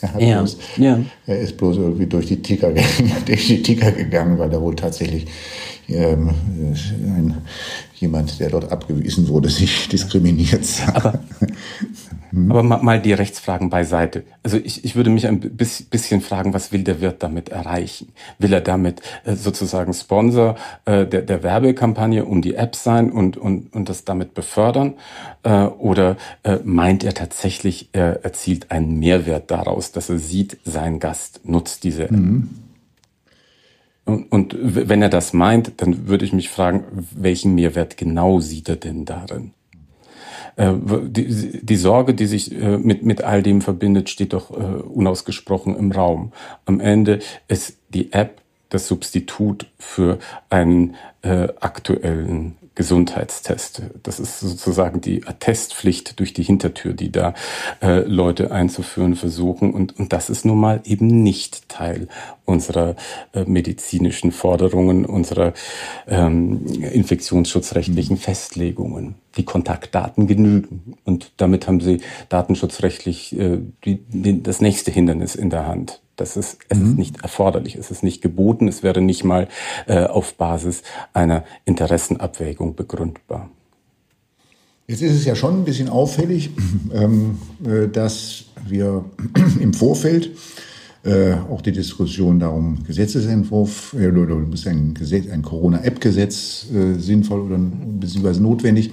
Er, 0.00 0.20
ja, 0.20 0.38
bloß, 0.38 0.58
ja. 0.78 0.98
er 1.26 1.38
ist 1.38 1.56
bloß 1.56 1.76
irgendwie 1.76 2.06
durch 2.06 2.26
die 2.26 2.42
Ticker, 2.42 2.72
durch 3.26 3.46
die 3.46 3.62
Ticker 3.62 3.92
gegangen, 3.92 4.36
weil 4.38 4.50
da 4.50 4.60
wohl 4.60 4.74
tatsächlich 4.74 5.26
ähm, 5.88 6.30
ein, 6.30 7.36
jemand, 7.94 8.40
der 8.40 8.50
dort 8.50 8.72
abgewiesen 8.72 9.28
wurde, 9.28 9.48
sich 9.48 9.88
diskriminiert 9.88 10.64
sah. 10.64 10.92
Aber 10.94 11.20
Mhm. 12.32 12.50
Aber 12.50 12.62
mal, 12.62 12.82
mal 12.82 13.00
die 13.00 13.12
Rechtsfragen 13.12 13.70
beiseite. 13.70 14.24
Also 14.42 14.56
ich, 14.56 14.84
ich 14.84 14.96
würde 14.96 15.10
mich 15.10 15.26
ein 15.26 15.40
bisschen 15.40 16.20
fragen, 16.20 16.54
was 16.54 16.72
will 16.72 16.82
der 16.82 17.00
Wirt 17.00 17.22
damit 17.22 17.50
erreichen? 17.50 18.12
Will 18.38 18.52
er 18.52 18.62
damit 18.62 19.02
äh, 19.24 19.36
sozusagen 19.36 19.92
Sponsor 19.92 20.56
äh, 20.86 21.06
der, 21.06 21.22
der 21.22 21.42
Werbekampagne 21.42 22.24
um 22.24 22.42
die 22.42 22.54
App 22.54 22.74
sein 22.74 23.12
und, 23.12 23.36
und, 23.36 23.72
und 23.72 23.88
das 23.88 24.04
damit 24.04 24.34
befördern? 24.34 24.94
Äh, 25.42 25.64
oder 25.64 26.16
äh, 26.42 26.58
meint 26.64 27.04
er 27.04 27.14
tatsächlich, 27.14 27.90
er 27.92 28.24
erzielt 28.24 28.70
einen 28.70 28.98
Mehrwert 28.98 29.50
daraus, 29.50 29.92
dass 29.92 30.08
er 30.08 30.18
sieht, 30.18 30.58
sein 30.64 30.98
Gast 30.98 31.40
nutzt 31.44 31.84
diese 31.84 32.04
App? 32.04 32.12
Mhm. 32.12 32.48
Und, 34.04 34.32
und 34.32 34.56
wenn 34.58 35.02
er 35.02 35.08
das 35.08 35.32
meint, 35.32 35.80
dann 35.80 36.08
würde 36.08 36.24
ich 36.24 36.32
mich 36.32 36.48
fragen, 36.48 37.06
welchen 37.14 37.54
Mehrwert 37.54 37.96
genau 37.96 38.40
sieht 38.40 38.68
er 38.68 38.76
denn 38.76 39.04
darin? 39.04 39.52
Äh, 40.56 40.72
die, 41.06 41.64
die 41.64 41.76
Sorge, 41.76 42.14
die 42.14 42.26
sich 42.26 42.52
äh, 42.52 42.78
mit, 42.78 43.02
mit 43.04 43.22
all 43.22 43.42
dem 43.42 43.60
verbindet, 43.60 44.10
steht 44.10 44.32
doch 44.32 44.50
äh, 44.50 44.54
unausgesprochen 44.54 45.76
im 45.76 45.92
Raum. 45.92 46.32
Am 46.66 46.80
Ende 46.80 47.20
ist 47.48 47.78
die 47.90 48.12
App 48.12 48.42
das 48.68 48.88
Substitut 48.88 49.66
für 49.78 50.18
einen 50.48 50.94
aktuellen 51.22 52.56
Gesundheitstest. 52.74 53.82
Das 54.02 54.18
ist 54.18 54.40
sozusagen 54.40 55.00
die 55.00 55.26
Attestpflicht 55.26 56.18
durch 56.18 56.32
die 56.32 56.42
Hintertür, 56.42 56.94
die 56.94 57.12
da 57.12 57.34
äh, 57.82 58.00
Leute 58.00 58.50
einzuführen 58.50 59.14
versuchen. 59.14 59.74
Und, 59.74 59.98
und 59.98 60.12
das 60.12 60.30
ist 60.30 60.44
nun 60.44 60.58
mal 60.58 60.80
eben 60.84 61.06
nicht 61.06 61.68
Teil 61.68 62.08
unserer 62.44 62.96
äh, 63.34 63.44
medizinischen 63.44 64.32
Forderungen, 64.32 65.04
unserer 65.04 65.52
ähm, 66.06 66.64
infektionsschutzrechtlichen 66.66 68.16
Festlegungen. 68.16 69.16
Die 69.36 69.44
Kontaktdaten 69.44 70.26
genügen. 70.26 70.94
Und 71.04 71.32
damit 71.36 71.66
haben 71.66 71.80
sie 71.80 72.00
datenschutzrechtlich 72.28 73.38
äh, 73.38 73.58
die, 73.84 74.02
die, 74.08 74.42
das 74.42 74.60
nächste 74.60 74.90
Hindernis 74.90 75.34
in 75.34 75.50
der 75.50 75.66
Hand. 75.66 76.00
Das 76.22 76.36
ist, 76.36 76.58
es 76.68 76.78
mhm. 76.78 76.90
ist 76.90 76.98
nicht 76.98 77.22
erforderlich, 77.24 77.74
es 77.74 77.90
ist 77.90 78.04
nicht 78.04 78.22
geboten, 78.22 78.68
es 78.68 78.84
wäre 78.84 79.00
nicht 79.00 79.24
mal 79.24 79.48
äh, 79.88 80.04
auf 80.04 80.34
Basis 80.34 80.84
einer 81.12 81.42
Interessenabwägung 81.64 82.76
begründbar. 82.76 83.50
Jetzt 84.86 85.02
ist 85.02 85.14
es 85.14 85.24
ja 85.24 85.34
schon 85.34 85.62
ein 85.62 85.64
bisschen 85.64 85.88
auffällig, 85.88 86.50
ähm, 86.94 87.38
äh, 87.64 87.88
dass 87.88 88.44
wir 88.64 89.04
im 89.60 89.74
Vorfeld 89.74 90.30
äh, 91.02 91.32
auch 91.50 91.60
die 91.60 91.72
Diskussion 91.72 92.38
darum, 92.38 92.84
Gesetzesentwurf, 92.86 93.92
äh, 93.94 94.08
muss 94.12 94.64
ein, 94.68 94.94
Gesetz, 94.94 95.28
ein 95.28 95.42
Corona-App-Gesetz 95.42 96.66
äh, 96.72 97.00
sinnvoll 97.00 97.40
oder 97.40 97.58
beziehungsweise 97.58 98.40
notwendig, 98.40 98.92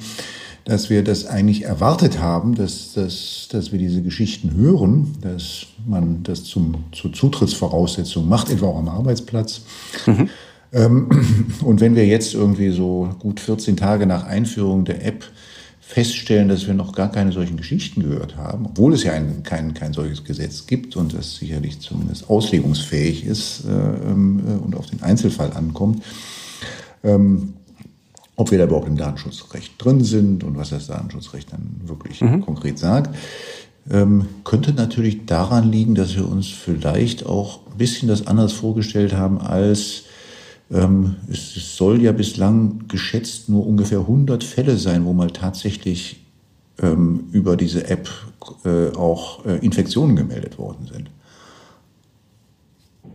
dass 0.65 0.89
wir 0.89 1.03
das 1.03 1.25
eigentlich 1.25 1.63
erwartet 1.63 2.19
haben, 2.19 2.55
dass, 2.55 2.93
dass, 2.93 3.47
dass 3.51 3.71
wir 3.71 3.79
diese 3.79 4.01
Geschichten 4.01 4.55
hören, 4.55 5.15
dass 5.21 5.67
man 5.87 6.23
das 6.23 6.43
zum, 6.43 6.83
zur 6.91 7.13
Zutrittsvoraussetzung 7.13 8.27
macht, 8.27 8.49
etwa 8.49 8.67
auch 8.67 8.77
am 8.77 8.89
Arbeitsplatz. 8.89 9.61
Mhm. 10.05 10.29
Ähm, 10.71 11.09
und 11.63 11.81
wenn 11.81 11.95
wir 11.95 12.05
jetzt 12.05 12.33
irgendwie 12.33 12.69
so 12.69 13.09
gut 13.19 13.39
14 13.39 13.77
Tage 13.77 14.05
nach 14.05 14.25
Einführung 14.25 14.85
der 14.85 15.05
App 15.05 15.25
feststellen, 15.89 16.49
dass 16.49 16.67
wir 16.67 16.75
noch 16.75 16.93
gar 16.93 17.11
keine 17.11 17.31
solchen 17.31 17.57
Geschichten 17.57 18.03
gehört 18.03 18.37
haben, 18.37 18.67
obwohl 18.67 18.93
es 18.93 19.03
ja 19.03 19.13
ein, 19.13 19.41
kein, 19.41 19.73
kein 19.73 19.91
solches 19.91 20.23
Gesetz 20.23 20.67
gibt 20.67 20.95
und 20.95 21.15
das 21.15 21.37
sicherlich 21.37 21.79
zumindest 21.79 22.29
auslegungsfähig 22.29 23.25
ist 23.25 23.63
äh, 23.65 23.71
ähm, 23.71 24.39
äh, 24.47 24.63
und 24.63 24.75
auf 24.75 24.85
den 24.85 25.01
Einzelfall 25.01 25.51
ankommt, 25.53 26.03
ähm, 27.03 27.53
ob 28.39 28.51
wir 28.51 28.57
da 28.57 28.63
überhaupt 28.63 28.87
im 28.87 28.95
Datenschutzrecht 28.95 29.73
drin 29.77 30.01
sind 30.01 30.45
und 30.45 30.55
was 30.55 30.69
das 30.69 30.87
Datenschutzrecht 30.87 31.51
dann 31.51 31.81
wirklich 31.83 32.21
mhm. 32.21 32.39
konkret 32.39 32.79
sagt, 32.79 33.13
ähm, 33.91 34.27
könnte 34.45 34.71
natürlich 34.71 35.25
daran 35.25 35.69
liegen, 35.69 35.93
dass 35.93 36.15
wir 36.15 36.25
uns 36.25 36.47
vielleicht 36.47 37.25
auch 37.25 37.59
ein 37.69 37.77
bisschen 37.77 38.07
das 38.07 38.27
anders 38.27 38.53
vorgestellt 38.53 39.13
haben, 39.13 39.41
als 39.41 40.03
ähm, 40.71 41.17
es, 41.29 41.57
es, 41.57 41.75
soll 41.75 42.01
ja 42.01 42.13
bislang 42.13 42.85
geschätzt 42.87 43.49
nur 43.49 43.67
ungefähr 43.67 43.99
100 43.99 44.41
Fälle 44.41 44.77
sein, 44.77 45.03
wo 45.03 45.11
mal 45.11 45.31
tatsächlich 45.31 46.25
ähm, 46.81 47.25
über 47.33 47.57
diese 47.57 47.89
App 47.89 48.07
äh, 48.63 48.95
auch 48.95 49.45
äh, 49.45 49.57
Infektionen 49.57 50.15
gemeldet 50.15 50.57
worden 50.57 50.87
sind. 50.89 51.09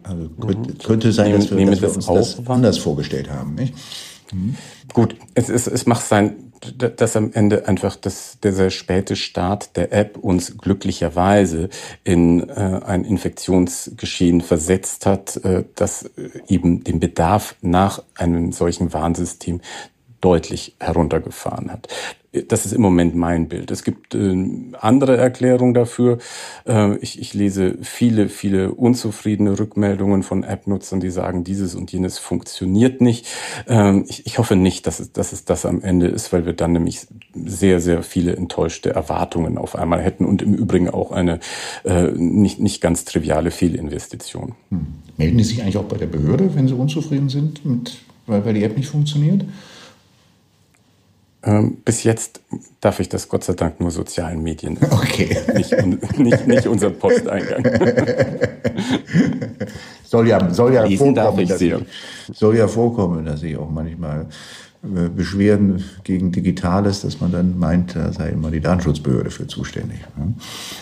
Also 0.02 0.28
könnte, 0.28 0.70
mhm. 0.70 0.78
könnte 0.80 1.12
sein, 1.12 1.32
dass 1.32 1.50
wir, 1.50 1.64
dass 1.64 1.80
wir 1.80 1.94
uns 1.94 2.06
das 2.08 2.46
anders 2.46 2.76
vorgestellt 2.76 3.30
haben. 3.30 3.54
Nicht? 3.54 3.72
Gut, 4.92 5.16
es, 5.34 5.48
es, 5.48 5.66
es 5.66 5.86
macht 5.86 6.04
sein, 6.04 6.52
dass 6.78 7.16
am 7.16 7.32
Ende 7.32 7.68
einfach 7.68 7.96
das, 7.96 8.38
der 8.42 8.52
sehr 8.52 8.70
späte 8.70 9.16
Start 9.16 9.76
der 9.76 9.92
App 9.92 10.16
uns 10.16 10.56
glücklicherweise 10.58 11.68
in 12.04 12.48
äh, 12.48 12.80
ein 12.84 13.04
Infektionsgeschehen 13.04 14.40
versetzt 14.40 15.06
hat, 15.06 15.36
äh, 15.44 15.64
das 15.74 16.10
eben 16.48 16.84
den 16.84 17.00
Bedarf 17.00 17.56
nach 17.60 18.02
einem 18.14 18.52
solchen 18.52 18.92
Warnsystem 18.92 19.60
deutlich 20.24 20.74
heruntergefahren 20.80 21.70
hat. 21.70 21.88
Das 22.48 22.66
ist 22.66 22.72
im 22.72 22.80
Moment 22.80 23.14
mein 23.14 23.46
Bild. 23.46 23.70
Es 23.70 23.84
gibt 23.84 24.14
äh, 24.14 24.34
andere 24.80 25.16
Erklärungen 25.16 25.72
dafür. 25.72 26.18
Äh, 26.66 26.96
ich, 26.96 27.20
ich, 27.20 27.32
lese 27.32 27.78
viele, 27.82 28.28
viele 28.28 28.72
unzufriedene 28.72 29.56
Rückmeldungen 29.56 30.24
von 30.24 30.42
App-Nutzern, 30.42 30.98
die 30.98 31.10
sagen, 31.10 31.44
dieses 31.44 31.76
und 31.76 31.92
jenes 31.92 32.18
funktioniert 32.18 33.00
nicht. 33.00 33.28
Ähm, 33.68 34.04
ich, 34.08 34.26
ich, 34.26 34.38
hoffe 34.38 34.56
nicht, 34.56 34.88
dass 34.88 34.98
es, 34.98 35.12
dass 35.12 35.32
es 35.32 35.44
das 35.44 35.64
am 35.64 35.80
Ende 35.80 36.08
ist, 36.08 36.32
weil 36.32 36.44
wir 36.44 36.54
dann 36.54 36.72
nämlich 36.72 37.06
sehr, 37.34 37.80
sehr 37.80 38.02
viele 38.02 38.34
enttäuschte 38.34 38.90
Erwartungen 38.90 39.56
auf 39.56 39.76
einmal 39.76 40.00
hätten 40.02 40.24
und 40.24 40.42
im 40.42 40.54
Übrigen 40.54 40.88
auch 40.88 41.12
eine 41.12 41.38
äh, 41.84 42.10
nicht, 42.16 42.58
nicht 42.58 42.80
ganz 42.80 43.04
triviale 43.04 43.52
Fehlinvestition. 43.52 44.54
Hm. 44.70 44.86
Melden 45.18 45.38
die 45.38 45.44
sich 45.44 45.62
eigentlich 45.62 45.76
auch 45.76 45.84
bei 45.84 45.98
der 45.98 46.06
Behörde, 46.06 46.56
wenn 46.56 46.66
sie 46.66 46.74
unzufrieden 46.74 47.28
sind, 47.28 47.64
mit, 47.64 47.98
weil, 48.26 48.44
weil 48.44 48.54
die 48.54 48.64
App 48.64 48.76
nicht 48.76 48.88
funktioniert? 48.88 49.44
Ähm, 51.46 51.76
bis 51.84 52.04
jetzt 52.04 52.40
darf 52.80 53.00
ich 53.00 53.08
das 53.08 53.28
Gott 53.28 53.44
sei 53.44 53.52
Dank 53.52 53.80
nur 53.80 53.90
sozialen 53.90 54.42
Medien. 54.42 54.78
Okay. 54.90 55.36
Nicht, 55.54 56.18
nicht, 56.18 56.46
nicht 56.46 56.66
unser 56.66 56.90
Posteingang. 56.90 57.64
soll 60.04 60.28
ja, 60.28 60.52
soll 60.52 60.74
ja 60.74 60.88
vorkommen, 60.88 61.46
dass 61.46 61.60
ich, 61.60 61.74
soll 62.32 62.56
ja 62.56 62.68
vorkommen, 62.68 63.24
dass 63.24 63.42
ich 63.42 63.56
auch 63.56 63.70
manchmal 63.70 64.26
Beschwerden 65.16 65.82
gegen 66.04 66.30
Digitales, 66.30 67.00
dass 67.00 67.20
man 67.20 67.32
dann 67.32 67.58
meint, 67.58 67.96
da 67.96 68.12
sei 68.12 68.30
immer 68.30 68.50
die 68.50 68.60
Datenschutzbehörde 68.60 69.30
für 69.30 69.46
zuständig. 69.46 70.00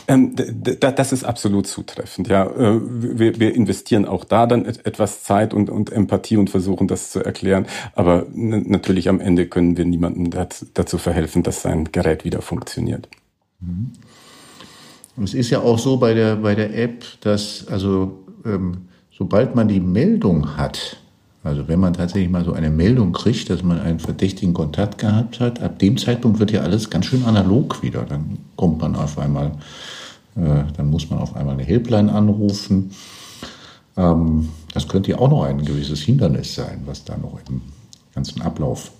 Ähm, 0.09 0.35
das 0.35 1.12
ist 1.12 1.25
absolut 1.25 1.67
zutreffend. 1.67 2.29
Ja, 2.29 2.47
äh, 2.47 2.81
wir, 2.83 3.55
investieren 3.55 4.05
auch 4.05 4.25
da 4.25 4.47
dann 4.47 4.65
etwas 4.65 5.23
Zeit 5.23 5.55
und, 5.55 5.71
und, 5.71 5.93
Empathie 5.93 6.37
und 6.37 6.51
versuchen 6.51 6.88
das 6.88 7.11
zu 7.11 7.21
erklären. 7.21 7.67
Aber 7.95 8.27
natürlich 8.33 9.09
am 9.09 9.21
Ende 9.21 9.47
können 9.47 9.77
wir 9.77 9.85
niemandem 9.85 10.47
dazu 10.75 10.99
verhelfen, 10.99 11.43
dass 11.43 11.62
sein 11.62 11.91
Gerät 11.93 12.25
wieder 12.25 12.43
funktioniert. 12.43 13.09
Mhm. 13.61 13.93
Es 15.23 15.35
ist 15.35 15.51
ja 15.51 15.61
auch 15.61 15.79
so 15.79 15.99
bei 15.99 16.15
der, 16.15 16.37
bei 16.37 16.55
der 16.55 16.77
App, 16.77 17.05
dass 17.21 17.69
also 17.69 18.25
ähm, 18.45 18.88
sobald 19.11 19.55
man 19.55 19.69
die 19.69 19.81
Meldung 19.81 20.57
hat, 20.57 21.02
also 21.44 21.66
wenn 21.66 21.81
man 21.81 21.94
tatsächlich 21.94 22.31
mal 22.31 22.44
so 22.44 22.52
eine 22.52 22.70
Meldung 22.70 23.12
kriegt, 23.12 23.50
dass 23.50 23.62
man 23.62 23.81
einen 23.81 23.98
verdächtigen 23.98 24.55
Kontakt 24.55 24.98
gehabt 24.98 25.40
hat, 25.40 25.61
ab 25.61 25.78
dem 25.81 25.96
Zeitpunkt 25.98 26.38
wird 26.38 26.52
ja 26.52 26.61
alles 26.61 26.88
ganz 26.88 27.07
schön 27.07 27.24
analog 27.24 27.83
wieder. 27.83 28.05
Dann 28.05 28.38
kommt 28.55 28.81
man 28.81 28.94
auf 28.94 29.18
einmal, 29.18 29.52
äh, 30.37 30.64
dann 30.76 30.90
muss 30.90 31.11
man 31.11 31.18
auf 31.18 31.35
einmal 31.35 31.55
eine 31.55 31.64
Helpline 31.64 32.12
anrufen. 32.12 32.92
Ähm, 33.96 34.50
das 34.72 34.87
könnte 34.87 35.11
ja 35.11 35.18
auch 35.18 35.31
noch 35.31 35.42
ein 35.42 35.64
gewisses 35.64 36.00
Hindernis 36.00 36.55
sein, 36.55 36.83
was 36.87 37.05
da 37.05 37.16
noch 37.16 37.38
im 37.48 37.61
ganzen 38.14 38.40
Ablauf 38.42 38.92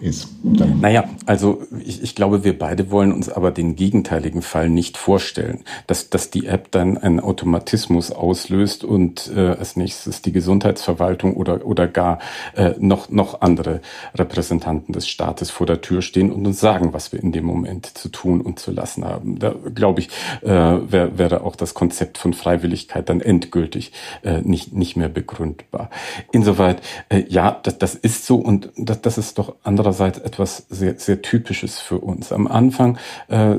ist. 0.00 0.28
Dann 0.42 0.80
naja, 0.80 1.04
also 1.26 1.62
ich, 1.84 2.02
ich 2.02 2.14
glaube, 2.14 2.44
wir 2.44 2.58
beide 2.58 2.90
wollen 2.90 3.12
uns 3.12 3.28
aber 3.28 3.50
den 3.50 3.76
gegenteiligen 3.76 4.42
Fall 4.42 4.68
nicht 4.68 4.96
vorstellen, 4.96 5.64
dass, 5.86 6.10
dass 6.10 6.30
die 6.30 6.46
App 6.46 6.70
dann 6.72 6.98
einen 6.98 7.20
Automatismus 7.20 8.10
auslöst 8.10 8.84
und 8.84 9.30
äh, 9.34 9.40
als 9.40 9.76
nächstes 9.76 10.22
die 10.22 10.32
Gesundheitsverwaltung 10.32 11.36
oder, 11.36 11.64
oder 11.64 11.86
gar 11.86 12.18
äh, 12.56 12.74
noch, 12.78 13.08
noch 13.08 13.40
andere 13.40 13.80
Repräsentanten 14.14 14.92
des 14.92 15.08
Staates 15.08 15.50
vor 15.50 15.66
der 15.66 15.80
Tür 15.80 16.02
stehen 16.02 16.32
und 16.32 16.46
uns 16.46 16.60
sagen, 16.60 16.92
was 16.92 17.12
wir 17.12 17.22
in 17.22 17.32
dem 17.32 17.44
Moment 17.44 17.86
zu 17.86 18.08
tun 18.08 18.40
und 18.40 18.58
zu 18.58 18.72
lassen 18.72 19.04
haben. 19.04 19.38
Da 19.38 19.54
glaube 19.74 20.00
ich, 20.00 20.08
äh, 20.42 20.48
wär, 20.48 21.18
wäre 21.18 21.44
auch 21.44 21.56
das 21.56 21.74
Konzept 21.74 22.18
von 22.18 22.34
Freiwilligkeit 22.34 23.08
dann 23.08 23.20
endgültig 23.20 23.92
äh, 24.22 24.40
nicht, 24.40 24.72
nicht 24.72 24.96
mehr 24.96 25.08
begründbar. 25.08 25.90
Insoweit, 26.32 26.82
äh, 27.08 27.24
ja, 27.28 27.58
das, 27.62 27.78
das 27.78 27.94
ist 27.94 28.26
so 28.26 28.36
und 28.36 28.70
das, 28.76 29.00
das 29.00 29.18
ist 29.18 29.38
doch 29.38 29.43
andererseits 29.62 30.18
etwas 30.18 30.66
sehr, 30.68 30.98
sehr 30.98 31.22
Typisches 31.22 31.80
für 31.80 31.98
uns. 31.98 32.32
Am 32.32 32.46
Anfang 32.46 32.98
äh, 33.28 33.56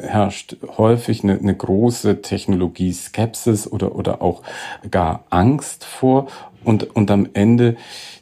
herrscht 0.00 0.56
häufig 0.78 1.22
eine, 1.22 1.38
eine 1.38 1.54
große 1.54 2.22
Technologie-Skepsis 2.22 3.66
oder, 3.66 3.94
oder 3.94 4.22
auch 4.22 4.42
gar 4.90 5.24
Angst 5.30 5.84
vor 5.84 6.28
Und, 6.64 6.94
und 6.94 7.10
am 7.10 7.28
Ende, 7.32 7.76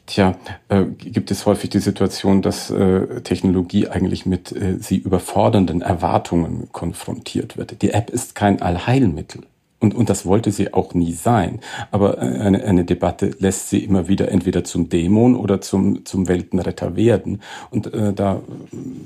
tja, 0.05 0.35
äh, 0.69 0.85
gibt 0.85 1.29
es 1.31 1.45
häufig 1.45 1.69
die 1.69 1.79
Situation, 1.79 2.41
dass 2.41 2.69
äh, 2.69 3.21
Technologie 3.21 3.87
eigentlich 3.87 4.25
mit 4.25 4.51
äh, 4.51 4.77
sie 4.79 4.97
überfordernden 4.97 5.81
Erwartungen 5.81 6.69
konfrontiert 6.71 7.57
wird. 7.57 7.81
Die 7.81 7.91
App 7.91 8.09
ist 8.09 8.35
kein 8.35 8.61
Allheilmittel. 8.61 9.41
Und, 9.79 9.95
und 9.95 10.09
das 10.09 10.25
wollte 10.25 10.51
sie 10.51 10.73
auch 10.73 10.93
nie 10.93 11.13
sein. 11.13 11.59
Aber 11.91 12.17
äh, 12.17 12.39
eine, 12.39 12.63
eine 12.63 12.83
Debatte 12.83 13.31
lässt 13.39 13.69
sie 13.69 13.83
immer 13.83 14.07
wieder 14.07 14.29
entweder 14.29 14.63
zum 14.63 14.89
Dämon 14.89 15.35
oder 15.35 15.61
zum, 15.61 16.05
zum 16.05 16.27
Weltenretter 16.27 16.95
werden. 16.97 17.41
Und 17.71 17.93
äh, 17.93 18.13
da 18.13 18.41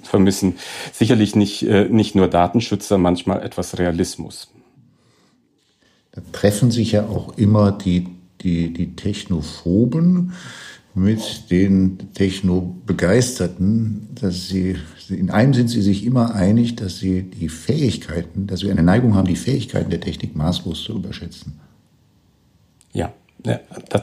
vermissen 0.01 0.55
sicherlich 0.91 1.35
nicht, 1.35 1.63
äh, 1.63 1.87
nicht 1.89 2.15
nur 2.15 2.27
Datenschützer 2.27 2.97
manchmal 2.97 3.43
etwas 3.43 3.77
Realismus. 3.77 4.51
Da 6.11 6.21
treffen 6.31 6.71
sich 6.71 6.93
ja 6.93 7.07
auch 7.07 7.37
immer 7.37 7.71
die, 7.71 8.07
die, 8.41 8.73
die 8.73 8.95
Technophoben 8.95 10.33
mit 10.95 11.49
den 11.49 12.13
Techno-Begeisterten, 12.13 14.09
dass 14.13 14.47
sie, 14.47 14.75
in 15.09 15.31
einem 15.31 15.53
sind 15.53 15.69
sie 15.69 15.81
sich 15.81 16.05
immer 16.05 16.35
einig, 16.35 16.75
dass 16.75 16.99
sie 16.99 17.23
die 17.23 17.49
Fähigkeiten, 17.49 18.45
dass 18.47 18.63
wir 18.63 18.71
eine 18.71 18.83
Neigung 18.83 19.15
haben, 19.15 19.27
die 19.27 19.35
Fähigkeiten 19.35 19.89
der 19.89 20.01
Technik 20.01 20.35
maßlos 20.35 20.83
zu 20.83 20.93
überschätzen. 20.93 21.59
Ja, 22.93 23.11
ja, 23.45 23.59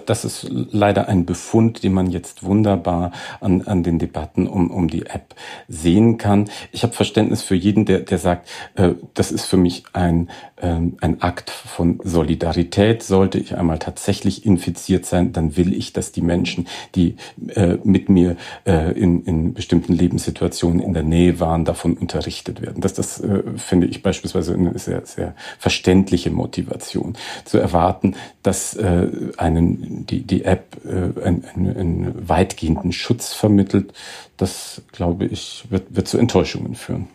das 0.07 0.24
ist 0.26 0.46
leider 0.50 1.09
ein 1.09 1.24
Befund, 1.24 1.83
den 1.83 1.94
man 1.94 2.11
jetzt 2.11 2.42
wunderbar 2.42 3.12
an, 3.40 3.62
an 3.62 3.83
den 3.83 3.98
Debatten 3.98 4.46
um, 4.46 4.70
um 4.70 4.88
die 4.88 5.07
App 5.07 5.35
sehen 5.66 6.18
kann. 6.18 6.50
Ich 6.72 6.83
habe 6.83 6.92
Verständnis 6.92 7.42
für 7.42 7.55
jeden, 7.55 7.87
der, 7.87 8.00
der 8.00 8.18
sagt, 8.18 8.48
äh, 8.74 8.90
das 9.14 9.33
ist 9.33 9.46
für 9.46 9.57
mich 9.57 9.85
ein, 9.94 10.29
ähm, 10.61 10.98
ein 11.00 11.22
Akt 11.22 11.48
von 11.48 12.00
Solidarität. 12.05 13.03
Sollte 13.03 13.38
ich 13.38 13.57
einmal 13.57 13.79
tatsächlich 13.79 14.44
infiziert 14.44 15.07
sein, 15.07 15.33
dann 15.33 15.57
will 15.57 15.72
ich, 15.72 15.94
dass 15.94 16.12
die 16.12 16.22
Menschen, 16.22 16.66
die 16.94 17.16
äh, 17.55 17.79
mit 17.83 18.11
mir 18.11 18.37
äh, 18.66 18.92
in, 18.92 19.24
in 19.24 19.55
bestimmten 19.55 19.94
Lebenssituationen 19.94 20.81
in 20.81 20.92
der 20.92 21.03
Nähe 21.03 21.40
waren, 21.40 21.64
davon 21.64 21.94
unterrichtet 21.94 22.61
werden. 22.61 22.83
Das, 22.83 22.92
das 22.92 23.20
äh, 23.20 23.42
finde 23.57 23.87
ich 23.87 24.03
beispielsweise 24.03 24.53
eine 24.53 24.79
sehr, 24.79 25.07
sehr 25.07 25.35
verständliche 25.59 26.31
Motivation. 26.31 27.14
Zu 27.46 27.57
erwarten, 27.57 28.16
dass 28.42 28.74
äh, 28.74 29.09
einen, 29.38 30.07
die, 30.07 30.23
die 30.23 30.45
App 30.45 30.77
äh, 30.85 31.21
einen, 31.23 31.45
einen 31.55 32.29
weitgehenden 32.29 32.93
Schutz 32.93 33.33
vermittelt, 33.33 33.93
das, 34.37 34.83
glaube 34.93 35.27
ich, 35.27 35.64
wird, 35.71 35.95
wird 35.95 36.09
zu 36.09 36.19
Enttäuschungen 36.19 36.75
führen. 36.75 37.09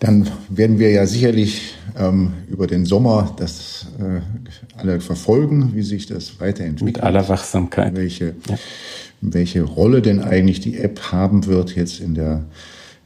Dann 0.00 0.28
werden 0.48 0.78
wir 0.78 0.90
ja 0.90 1.06
sicherlich 1.06 1.74
ähm, 1.96 2.32
über 2.48 2.66
den 2.66 2.84
Sommer 2.84 3.34
das 3.38 3.86
äh, 3.98 4.20
alle 4.76 5.00
verfolgen, 5.00 5.74
wie 5.74 5.82
sich 5.82 6.06
das 6.06 6.40
weiterentwickelt. 6.40 6.96
Mit 6.96 7.02
aller 7.02 7.28
Wachsamkeit. 7.28 7.96
Welche, 7.96 8.34
ja. 8.48 8.58
welche 9.20 9.62
Rolle 9.62 10.02
denn 10.02 10.20
eigentlich 10.20 10.60
die 10.60 10.78
App 10.78 11.12
haben 11.12 11.46
wird 11.46 11.74
jetzt 11.76 12.00
in, 12.00 12.14
der, 12.14 12.44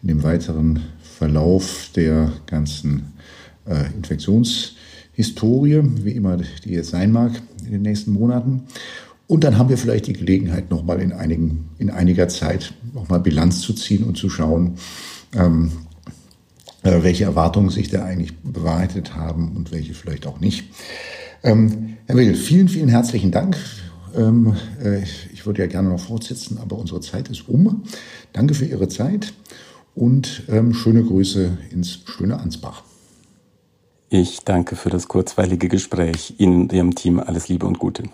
in 0.02 0.08
dem 0.08 0.22
weiteren 0.22 0.80
Verlauf 1.18 1.90
der 1.94 2.32
ganzen 2.46 3.12
äh, 3.66 3.84
Infektions- 3.96 4.77
Historie, 5.18 5.82
wie 6.04 6.12
immer 6.12 6.36
die 6.36 6.70
jetzt 6.70 6.90
sein 6.90 7.10
mag 7.10 7.32
in 7.66 7.72
den 7.72 7.82
nächsten 7.82 8.12
Monaten. 8.12 8.62
Und 9.26 9.42
dann 9.42 9.58
haben 9.58 9.68
wir 9.68 9.76
vielleicht 9.76 10.06
die 10.06 10.12
Gelegenheit, 10.12 10.70
nochmal 10.70 11.02
in, 11.02 11.12
einigen, 11.12 11.70
in 11.78 11.90
einiger 11.90 12.28
Zeit 12.28 12.72
nochmal 12.94 13.18
Bilanz 13.18 13.60
zu 13.60 13.72
ziehen 13.72 14.04
und 14.04 14.16
zu 14.16 14.30
schauen, 14.30 14.74
ähm, 15.34 15.72
äh, 16.84 17.02
welche 17.02 17.24
Erwartungen 17.24 17.70
sich 17.70 17.90
da 17.90 18.04
eigentlich 18.04 18.36
bewahrheitet 18.38 19.16
haben 19.16 19.56
und 19.56 19.72
welche 19.72 19.92
vielleicht 19.92 20.24
auch 20.24 20.38
nicht. 20.38 20.66
Ähm, 21.42 21.96
Herr 22.06 22.14
Will, 22.14 22.36
vielen, 22.36 22.68
vielen 22.68 22.88
herzlichen 22.88 23.32
Dank. 23.32 23.56
Ähm, 24.16 24.54
äh, 24.80 25.02
ich 25.32 25.46
würde 25.46 25.62
ja 25.62 25.66
gerne 25.66 25.88
noch 25.88 26.00
fortsetzen, 26.00 26.58
aber 26.58 26.78
unsere 26.78 27.00
Zeit 27.00 27.28
ist 27.28 27.48
um. 27.48 27.82
Danke 28.32 28.54
für 28.54 28.66
Ihre 28.66 28.86
Zeit 28.86 29.34
und 29.96 30.44
ähm, 30.48 30.74
schöne 30.74 31.02
Grüße 31.02 31.58
ins 31.72 32.02
schöne 32.06 32.38
Ansbach. 32.38 32.84
Ich 34.10 34.40
danke 34.42 34.74
für 34.74 34.88
das 34.88 35.06
kurzweilige 35.06 35.68
Gespräch. 35.68 36.34
Ihnen 36.38 36.62
und 36.62 36.72
Ihrem 36.72 36.94
Team 36.94 37.20
alles 37.20 37.48
Liebe 37.48 37.66
und 37.66 37.78
Gute. 37.78 38.04